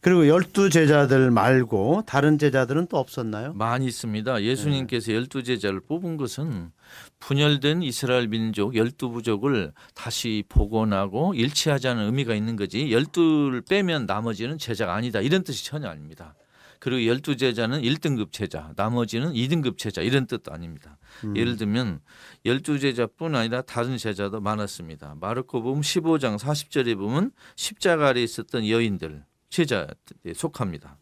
그리고 0.00 0.28
열두 0.28 0.70
제자들 0.70 1.32
말고 1.32 2.04
다른 2.06 2.38
제자들은 2.38 2.86
또 2.86 2.98
없었나요? 2.98 3.52
많이 3.54 3.86
있습니다. 3.86 4.42
예수님께서 4.42 5.12
열두 5.12 5.42
제자를 5.42 5.80
뽑은 5.80 6.16
것은 6.16 6.70
분열된 7.18 7.82
이스라엘 7.82 8.28
민족 8.28 8.76
열두 8.76 9.10
부족을 9.10 9.72
다시 9.94 10.44
복원하고 10.48 11.34
일치하자는 11.34 12.04
의미가 12.04 12.34
있는 12.34 12.54
거지. 12.54 12.92
열두를 12.92 13.62
빼면 13.62 14.06
나머지는 14.06 14.56
제자가 14.56 14.94
아니다. 14.94 15.20
이런 15.20 15.42
뜻이 15.42 15.64
전혀 15.64 15.88
아닙니다. 15.88 16.36
그리고 16.80 17.06
열두 17.06 17.36
제자는 17.36 17.82
1등급 17.82 18.32
제자, 18.32 18.72
나머지는 18.76 19.32
2등급 19.32 19.78
제자 19.78 20.00
이런 20.02 20.26
뜻도 20.26 20.52
아닙니다. 20.52 20.98
예를 21.36 21.56
들면 21.56 22.00
열두 22.44 22.78
제자뿐 22.78 23.34
아니라 23.34 23.62
다른 23.62 23.96
제자도 23.96 24.40
많았습니다. 24.40 25.16
마르코복음 25.20 25.80
15장 25.80 26.38
40절에 26.38 26.96
보면 26.96 27.32
십자가 27.56 28.08
아래 28.08 28.22
있었던 28.22 28.68
여인들 28.68 29.24
제자에 29.50 29.86
속합니다. 30.34 30.98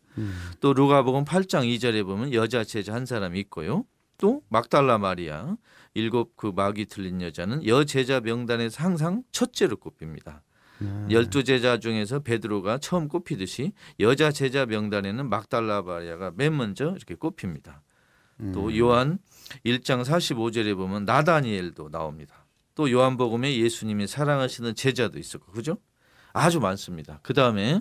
또 0.60 0.72
루가복음 0.72 1.24
8장 1.24 1.64
2절에 1.76 2.04
보면 2.04 2.32
여자 2.32 2.64
제자 2.64 2.94
한 2.94 3.04
사람이 3.04 3.38
있고요. 3.40 3.84
또 4.18 4.42
막달라 4.48 4.96
마리아 4.98 5.56
일곱 5.92 6.36
그 6.36 6.52
마귀 6.54 6.86
틀린 6.86 7.20
여자는 7.20 7.66
여제자 7.66 8.20
명단에서 8.20 8.82
항상 8.82 9.22
첫째로 9.32 9.76
꼽힙니다. 9.76 10.42
열두 11.10 11.44
제자 11.44 11.78
중에서 11.78 12.20
베드로가 12.20 12.78
처음 12.78 13.08
꼽히듯이 13.08 13.72
여자 14.00 14.30
제자 14.30 14.66
명단에는 14.66 15.28
막달라 15.28 15.82
마리아가 15.82 16.32
맨 16.34 16.56
먼저 16.56 16.94
이렇게 16.96 17.14
꼽힙니다. 17.14 17.82
또 18.52 18.76
요한 18.76 19.18
1장 19.64 20.04
45절에 20.04 20.76
보면 20.76 21.04
나다니엘도 21.04 21.90
나옵니다. 21.90 22.46
또 22.74 22.90
요한복음에 22.90 23.56
예수님이 23.56 24.06
사랑하시는 24.06 24.74
제자도 24.74 25.18
있었고 25.18 25.52
그죠? 25.52 25.78
아주 26.34 26.60
많습니다. 26.60 27.18
그 27.22 27.32
다음에 27.32 27.80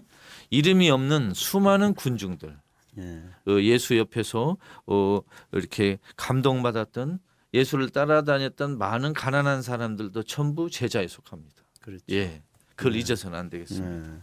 이름이 0.49 0.89
없는 0.89 1.33
수많은 1.33 1.93
군중들 1.93 2.57
예. 2.97 3.23
어, 3.51 3.59
예수 3.59 3.97
옆에서 3.97 4.55
어, 4.87 5.19
이렇게 5.51 5.99
감동받았던 6.15 7.19
예수를 7.53 7.89
따라다녔던 7.89 8.77
많은 8.77 9.13
가난한 9.13 9.61
사람들도 9.61 10.23
전부 10.23 10.69
제자에 10.69 11.07
속합니다. 11.07 11.63
그렇죠. 11.81 12.03
예, 12.11 12.41
그걸 12.75 12.95
잊어서는 12.95 13.37
안 13.37 13.49
되겠습니다. 13.49 14.09
네. 14.09 14.17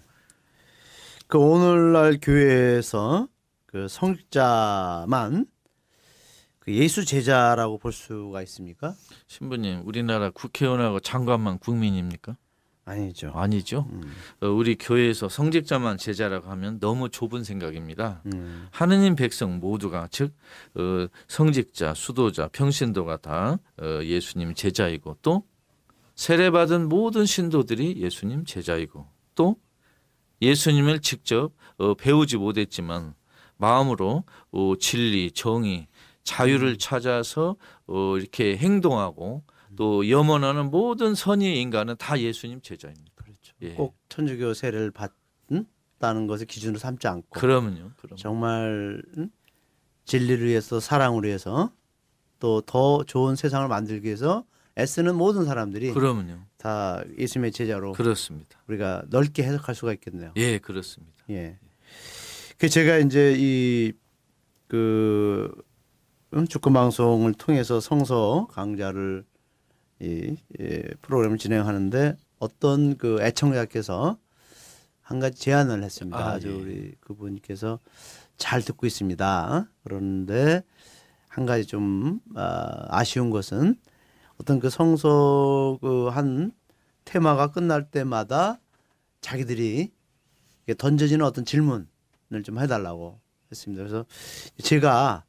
그 1.26 1.38
오늘날 1.38 2.18
교회에서 2.20 3.28
그 3.66 3.88
성직자만 3.88 5.46
그 6.58 6.72
예수 6.74 7.04
제자라고 7.04 7.78
볼 7.78 7.92
수가 7.92 8.42
있습니까? 8.42 8.94
신부님, 9.26 9.82
우리나라 9.84 10.30
국회의원하고 10.30 11.00
장관만 11.00 11.58
국민입니까? 11.58 12.36
아니죠. 12.84 13.32
아니죠. 13.34 13.86
음. 13.90 14.02
어, 14.40 14.48
우리 14.48 14.76
교회에서 14.76 15.28
성직자만 15.28 15.98
제자라고 15.98 16.50
하면 16.50 16.80
너무 16.80 17.08
좁은 17.08 17.44
생각입니다. 17.44 18.22
음. 18.26 18.66
하느님 18.70 19.14
백성 19.14 19.58
모두가 19.58 20.08
즉 20.10 20.34
어, 20.74 21.06
성직자, 21.28 21.94
수도자, 21.94 22.48
평신도가 22.48 23.18
다 23.18 23.58
어, 23.80 24.00
예수님 24.02 24.54
제자이고 24.54 25.18
또 25.22 25.44
세례받은 26.14 26.88
모든 26.88 27.26
신도들이 27.26 27.96
예수님 27.98 28.44
제자이고 28.44 29.06
또 29.34 29.56
예수님을 30.40 31.00
직접 31.00 31.52
어, 31.78 31.94
배우지 31.94 32.36
못했지만 32.36 33.14
마음으로 33.56 34.24
어, 34.50 34.74
진리, 34.78 35.30
정의, 35.30 35.86
자유를 36.24 36.78
찾아서 36.78 37.56
어, 37.86 38.16
이렇게 38.18 38.56
행동하고 38.56 39.44
또 39.76 40.08
염원하는 40.08 40.70
모든 40.70 41.14
선의 41.14 41.60
인간은 41.60 41.96
다 41.96 42.18
예수님 42.18 42.60
제자입니다. 42.60 43.10
그렇죠. 43.16 43.54
예. 43.62 43.74
꼭 43.74 43.96
천주교 44.08 44.54
세례를 44.54 44.90
받다는 44.90 46.26
것을 46.26 46.46
기준으로 46.46 46.78
삼지 46.78 47.06
않고 47.06 47.40
그러면요. 47.40 47.92
그럼. 47.96 48.16
정말 48.18 49.02
음? 49.16 49.30
진리를 50.04 50.44
위해서 50.46 50.80
사랑을 50.80 51.24
위해서 51.24 51.72
또 52.38 52.60
더 52.66 53.04
좋은 53.04 53.36
세상을 53.36 53.66
만들기 53.68 54.06
위해서 54.06 54.44
애쓰는 54.78 55.14
모든 55.16 55.44
사람들이 55.44 55.92
그러면요. 55.92 56.44
다 56.56 57.02
예수님의 57.18 57.52
제자로 57.52 57.92
그렇습니다. 57.92 58.58
우리가 58.68 59.04
넓게 59.10 59.42
해석할 59.42 59.74
수가 59.74 59.92
있겠네요. 59.94 60.32
예, 60.36 60.58
그렇습니다. 60.58 61.12
예. 61.30 61.58
그 62.58 62.68
제가 62.68 62.98
이제 62.98 63.34
이그 64.68 65.52
음, 66.34 66.46
주권 66.46 66.72
방송을 66.72 67.34
통해서 67.34 67.80
성서 67.80 68.46
강좌를 68.50 69.24
이, 70.00 70.36
이 70.58 70.82
프로그램을 71.02 71.38
진행하는데 71.38 72.16
어떤 72.38 72.96
그 72.96 73.18
애청자께서 73.20 74.16
한 75.00 75.20
가지 75.20 75.38
제안을 75.40 75.82
했습니다. 75.82 76.18
아, 76.18 76.32
아, 76.32 76.38
주 76.38 76.48
예. 76.48 76.52
우리 76.52 76.94
그분께서 77.00 77.78
잘 78.38 78.62
듣고 78.62 78.86
있습니다. 78.86 79.68
그런데 79.84 80.62
한 81.28 81.44
가지 81.44 81.66
좀 81.66 82.20
아, 82.34 82.86
아쉬운 82.88 83.30
것은 83.30 83.76
어떤 84.38 84.60
그 84.60 84.70
성서 84.70 85.78
그 85.80 86.10
한 86.10 86.52
테마가 87.04 87.50
끝날 87.50 87.90
때마다 87.90 88.60
자기들이 89.20 89.92
던져지는 90.78 91.24
어떤 91.24 91.44
질문을 91.44 91.86
좀 92.44 92.58
해달라고 92.58 93.20
했습니다. 93.50 93.82
그래서 93.82 94.06
제가 94.58 95.24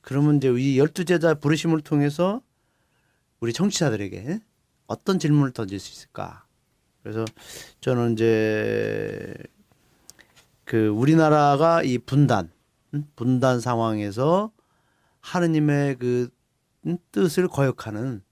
그러면 0.00 0.36
이제 0.36 0.52
이 0.56 0.78
열두 0.78 1.04
제자 1.04 1.34
부르심을 1.34 1.80
통해서 1.80 2.42
우리 3.40 3.52
청취자들에게 3.52 4.40
어떤 4.86 5.18
질문을 5.18 5.52
던질 5.52 5.78
수 5.80 5.92
있을까? 5.92 6.46
그래서 7.02 7.24
저는 7.80 8.12
이제 8.12 9.34
그 10.64 10.88
우리나라가 10.88 11.82
이 11.82 11.98
분단, 11.98 12.50
음? 12.94 13.06
분단 13.14 13.60
상황에서 13.60 14.52
하느님의 15.20 15.96
그 15.96 16.28
음, 16.86 16.98
뜻을 17.10 17.48
거역하는 17.48 18.22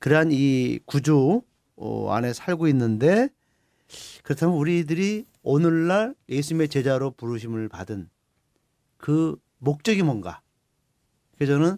그러한 0.00 0.30
이 0.32 0.80
구조 0.86 1.44
어, 1.76 2.10
안에 2.10 2.32
살고 2.32 2.66
있는데 2.68 3.28
그렇다면 4.24 4.56
우리들이 4.56 5.26
오늘날 5.42 6.14
예수님의 6.28 6.68
제자로 6.68 7.12
부르심을 7.12 7.68
받은 7.68 8.10
그 8.96 9.40
목적이 9.58 10.02
뭔가? 10.02 10.42
그래서 11.36 11.54
저는 11.54 11.76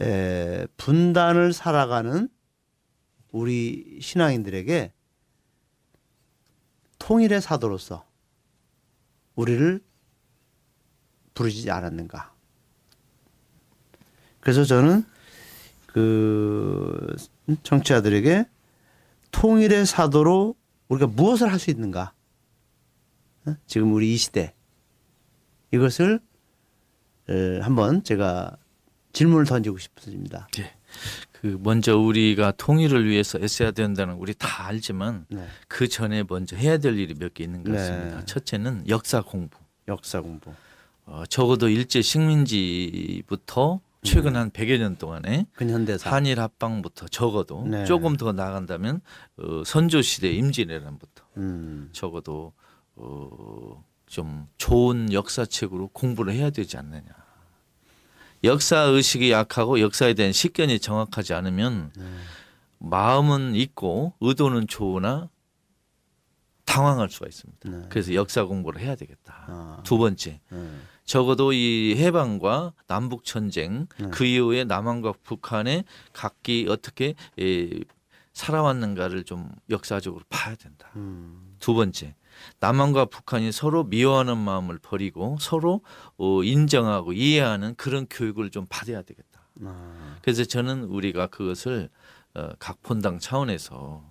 에, 0.00 0.66
분단을 0.76 1.52
살아가는 1.52 2.28
우리 3.32 3.98
신앙인들에게 4.00 4.92
통일의 6.98 7.40
사도로서 7.40 8.06
우리를 9.34 9.80
부르지 11.34 11.70
않았는가? 11.70 12.34
그래서 14.40 14.64
저는 14.64 15.04
그 15.92 17.16
정치자들에게 17.62 18.46
통일의 19.32 19.86
사도로 19.86 20.54
우리가 20.88 21.06
무엇을 21.08 21.50
할 21.52 21.58
수 21.58 21.70
있는가? 21.70 22.12
어? 23.46 23.54
지금 23.66 23.92
우리 23.92 24.12
이 24.12 24.16
시대 24.16 24.54
이것을 25.72 26.20
에, 27.28 27.60
한번 27.60 28.02
제가 28.04 28.56
질문을 29.12 29.46
던지고 29.46 29.78
싶습니다. 29.78 30.48
그 31.32 31.58
먼저 31.62 31.96
우리가 31.96 32.52
통일을 32.52 33.08
위해서 33.08 33.38
애써야 33.40 33.70
된다는 33.70 34.14
우리 34.14 34.34
다 34.34 34.66
알지만 34.66 35.26
네. 35.28 35.46
그 35.68 35.88
전에 35.88 36.22
먼저 36.28 36.56
해야 36.56 36.76
될 36.78 36.98
일이 36.98 37.14
몇 37.14 37.32
개 37.34 37.44
있는 37.44 37.64
것 37.64 37.70
네. 37.72 37.78
같습니다. 37.78 38.24
첫째는 38.24 38.88
역사 38.88 39.22
공부. 39.22 39.58
역사 39.88 40.20
공부. 40.20 40.52
어, 41.06 41.24
적어도 41.28 41.68
일제 41.68 42.02
식민지부터 42.02 43.80
최근 44.02 44.36
한 44.36 44.50
100여 44.50 44.78
년 44.78 44.96
동안에 44.96 45.46
근현대사. 45.54 46.10
한일 46.10 46.40
합방부터 46.40 47.08
적어도 47.08 47.64
네. 47.66 47.84
조금 47.84 48.16
더 48.16 48.32
나간다면 48.32 49.00
어, 49.36 49.62
선조 49.64 50.00
시대 50.02 50.30
임진왜란부터 50.30 51.24
음. 51.36 51.90
적어도 51.92 52.52
어, 52.96 53.84
좀 54.06 54.48
좋은 54.58 55.12
역사책으로 55.12 55.88
공부를 55.88 56.32
해야 56.32 56.50
되지 56.50 56.76
않느냐. 56.78 57.04
역사 58.42 58.78
의식이 58.80 59.30
약하고 59.30 59.80
역사에 59.80 60.14
대한 60.14 60.32
식견이 60.32 60.78
정확하지 60.80 61.34
않으면 61.34 61.92
네. 61.94 62.04
마음은 62.78 63.54
있고 63.54 64.14
의도는 64.20 64.66
좋으나 64.66 65.28
당황할 66.64 67.10
수가 67.10 67.26
있습니다. 67.26 67.68
네. 67.68 67.82
그래서 67.90 68.14
역사 68.14 68.44
공부를 68.44 68.80
해야 68.80 68.94
되겠다. 68.94 69.44
아. 69.48 69.80
두 69.84 69.98
번째, 69.98 70.40
네. 70.50 70.78
적어도 71.10 71.52
이 71.52 71.96
해방과 71.98 72.72
남북 72.86 73.24
전쟁 73.24 73.88
네. 73.98 74.10
그 74.12 74.24
이후에 74.24 74.62
남한과 74.62 75.14
북한의 75.24 75.82
각기 76.12 76.66
어떻게 76.68 77.16
에, 77.36 77.80
살아왔는가를 78.32 79.24
좀 79.24 79.50
역사적으로 79.70 80.22
봐야 80.28 80.54
된다. 80.54 80.88
음. 80.94 81.56
두 81.58 81.74
번째, 81.74 82.14
남한과 82.60 83.06
북한이 83.06 83.50
서로 83.50 83.82
미워하는 83.82 84.38
마음을 84.38 84.78
버리고 84.78 85.36
서로 85.40 85.80
어, 86.16 86.44
인정하고 86.44 87.12
이해하는 87.12 87.74
그런 87.74 88.06
교육을 88.08 88.50
좀 88.50 88.66
받아야 88.68 89.02
되겠다. 89.02 89.48
아. 89.64 90.16
그래서 90.22 90.44
저는 90.44 90.84
우리가 90.84 91.26
그것을 91.26 91.90
어, 92.34 92.50
각 92.60 92.80
본당 92.82 93.18
차원에서 93.18 94.09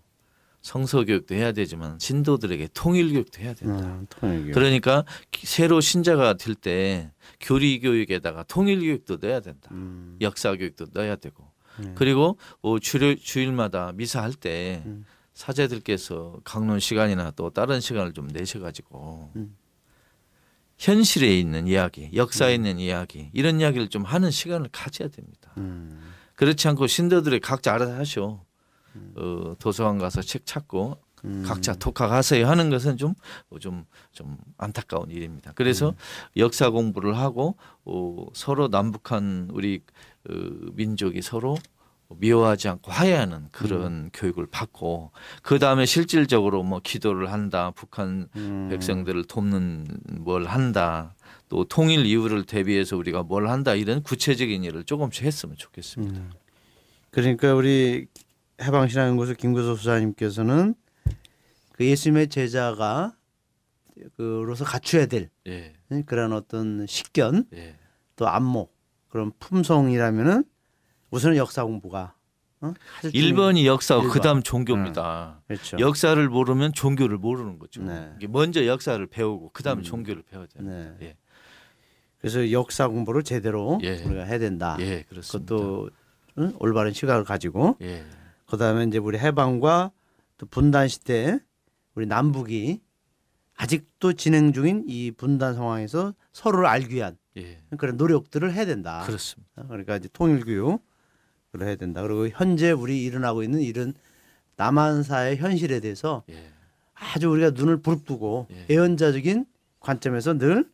성서 0.61 1.03
교육도 1.05 1.35
해야 1.35 1.51
되지만 1.51 1.97
신도들에게 1.99 2.69
통일 2.73 3.11
교육도 3.13 3.41
해야 3.41 3.53
된다. 3.53 3.85
음, 3.85 4.05
통일교. 4.09 4.51
그러니까 4.53 5.05
기- 5.31 5.47
새로 5.47 5.79
신자가 5.81 6.33
될 6.35 6.55
때 6.55 7.11
교리 7.39 7.79
교육에다가 7.79 8.43
통일 8.43 8.79
교육도 8.81 9.17
넣어야 9.21 9.39
된다. 9.39 9.69
음. 9.71 10.17
역사 10.21 10.55
교육도 10.55 10.87
넣어야 10.93 11.15
되고 11.15 11.49
네. 11.79 11.93
그리고 11.95 12.37
어, 12.61 12.77
주일, 12.79 13.17
주일마다 13.17 13.93
미사할 13.93 14.33
때 14.33 14.83
음. 14.85 15.05
사제들께서 15.33 16.41
강론 16.43 16.79
시간이나 16.81 17.31
또 17.31 17.49
다른 17.49 17.79
시간을 17.79 18.11
좀 18.11 18.27
내셔가지고 18.27 19.31
음. 19.37 19.55
현실에 20.77 21.37
있는 21.37 21.67
이야기, 21.67 22.09
역사에 22.13 22.55
있는 22.55 22.79
이야기 22.79 23.29
이런 23.33 23.59
이야기를 23.59 23.89
좀 23.89 24.03
하는 24.03 24.31
시간을 24.31 24.69
가져야 24.71 25.07
됩니다. 25.09 25.51
음. 25.57 26.11
그렇지 26.35 26.67
않고 26.67 26.87
신도들이 26.87 27.39
각자 27.39 27.73
알아서 27.73 27.93
하쇼. 27.95 28.41
어, 29.15 29.55
도서관 29.59 29.97
가서 29.97 30.21
책 30.21 30.45
찾고 30.45 30.97
음. 31.25 31.43
각자 31.45 31.73
독학하세요 31.73 32.47
하는 32.47 32.69
것은 32.69 32.97
좀 32.97 33.13
좀 33.59 33.85
좀 34.11 34.37
안타까운 34.57 35.09
일입니다. 35.11 35.53
그래서 35.55 35.93
역사 36.37 36.69
공부를 36.69 37.17
하고 37.17 37.55
어, 37.85 38.25
서로 38.33 38.67
남북한 38.67 39.49
우리 39.53 39.81
어, 40.29 40.33
민족이 40.73 41.21
서로 41.21 41.57
미워하지 42.09 42.67
않고 42.69 42.91
화해하는 42.91 43.49
그런 43.51 44.09
교육을 44.13 44.47
받고 44.47 45.11
그 45.43 45.59
다음에 45.59 45.85
실질적으로 45.85 46.63
뭐 46.63 46.81
기도를 46.83 47.31
한다, 47.31 47.71
북한 47.75 48.27
음. 48.35 48.67
백성들을 48.69 49.25
돕는 49.25 49.85
뭘 50.19 50.45
한다, 50.45 51.15
또 51.49 51.65
통일 51.65 52.05
이후를 52.07 52.45
대비해서 52.45 52.97
우리가 52.97 53.23
뭘 53.23 53.47
한다 53.47 53.75
이런 53.75 54.01
구체적인 54.01 54.63
일을 54.63 54.85
조금씩 54.85 55.23
했으면 55.23 55.55
좋겠습니다. 55.55 56.19
음. 56.19 56.31
그러니까 57.11 57.53
우리 57.53 58.07
해방신앙연구소 58.61 59.33
김구석 59.35 59.77
수사님께서는 59.77 60.75
그 61.73 61.85
예수님의 61.85 62.27
제자가 62.27 63.15
그로서 64.17 64.63
갖춰야 64.65 65.05
될 65.05 65.29
예, 65.47 65.73
그런 66.05 66.33
어떤 66.33 66.85
식견 66.87 67.45
예. 67.53 67.75
또 68.15 68.27
안목 68.27 68.73
그런 69.09 69.31
품성이라면은 69.39 70.43
우선은 71.11 71.37
역사 71.37 71.63
공부가 71.63 72.15
어? 72.61 72.73
하실 72.95 73.11
줄은- 73.11 73.33
1번이 73.33 73.65
역사고 73.65 74.01
일번. 74.03 74.13
그다음 74.13 74.43
종교입니다. 74.43 75.41
그렇죠. 75.47 75.77
역사를 75.79 76.29
모르면 76.29 76.73
종교를 76.73 77.17
모르는 77.17 77.57
거죠. 77.57 77.81
네. 77.83 78.11
먼저 78.27 78.65
역사를 78.65 79.05
배우고 79.07 79.51
그다음에 79.51 79.81
음. 79.81 79.83
종교를 79.83 80.23
배워야 80.23 80.47
돼요. 80.47 80.63
네. 80.67 80.93
예. 81.01 81.15
그래서 82.19 82.51
역사 82.51 82.87
공부를 82.89 83.23
제대로 83.23 83.79
예. 83.83 84.03
우리가 84.03 84.23
해야 84.25 84.37
된다. 84.39 84.75
예. 84.81 85.03
그것도 85.09 85.89
응? 86.37 86.53
올바른 86.59 86.91
시각을 86.91 87.23
가지고 87.23 87.77
예. 87.81 88.03
그다음에 88.49 88.85
이제 88.85 88.97
우리 88.97 89.17
해방과 89.17 89.91
또 90.37 90.45
분단 90.45 90.87
시대 90.87 91.39
우리 91.95 92.05
남북이 92.05 92.81
아직도 93.55 94.13
진행 94.13 94.53
중인 94.53 94.85
이 94.87 95.11
분단 95.11 95.53
상황에서 95.53 96.13
서로를 96.31 96.65
알기 96.65 96.95
위한 96.95 97.17
예. 97.37 97.59
그런 97.77 97.97
노력들을 97.97 98.53
해야 98.53 98.65
된다. 98.65 99.03
그렇습니다. 99.05 99.63
그러니까 99.67 99.97
이제 99.97 100.09
통일 100.13 100.45
교육을 100.45 100.79
해야 101.61 101.75
된다. 101.75 102.01
그리고 102.01 102.29
현재 102.29 102.71
우리 102.71 103.03
일어나고 103.03 103.43
있는 103.43 103.61
이런 103.61 103.93
남한사의 104.55 105.37
현실에 105.37 105.79
대해서 105.79 106.23
예. 106.29 106.51
아주 106.93 107.29
우리가 107.29 107.51
눈을 107.51 107.81
부릅뜨고 107.81 108.47
예. 108.51 108.65
예언자적인 108.69 109.45
관점에서 109.79 110.37
늘 110.37 110.69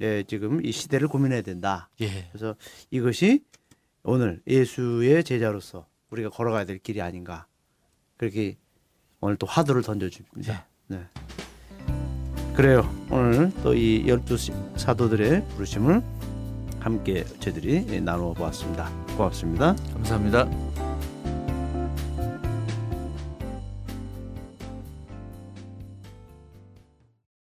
예, 0.00 0.22
지금 0.24 0.64
이 0.64 0.72
시대를 0.72 1.08
고민해야 1.08 1.42
된다. 1.42 1.88
예. 2.00 2.28
그래서 2.30 2.56
이것이 2.90 3.44
오늘 4.02 4.42
예수의 4.46 5.24
제자로서 5.24 5.86
우리가 6.10 6.30
걸어가야 6.30 6.64
될 6.64 6.78
길이 6.78 7.00
아닌가. 7.02 7.46
그렇게 8.16 8.56
오늘 9.20 9.36
또 9.36 9.46
화두를 9.46 9.82
던져줍니다. 9.82 10.66
네. 10.88 11.04
그래요. 12.54 12.88
오늘 13.10 13.52
또 13.62 13.74
이 13.74 14.04
열두 14.06 14.36
시- 14.36 14.52
사도들의 14.76 15.46
부르심을 15.48 16.02
함께 16.80 17.24
저희들이 17.40 18.00
나누어 18.00 18.32
보았습니다. 18.32 18.88
고맙습니다. 19.16 19.74
감사합니다. 19.92 20.85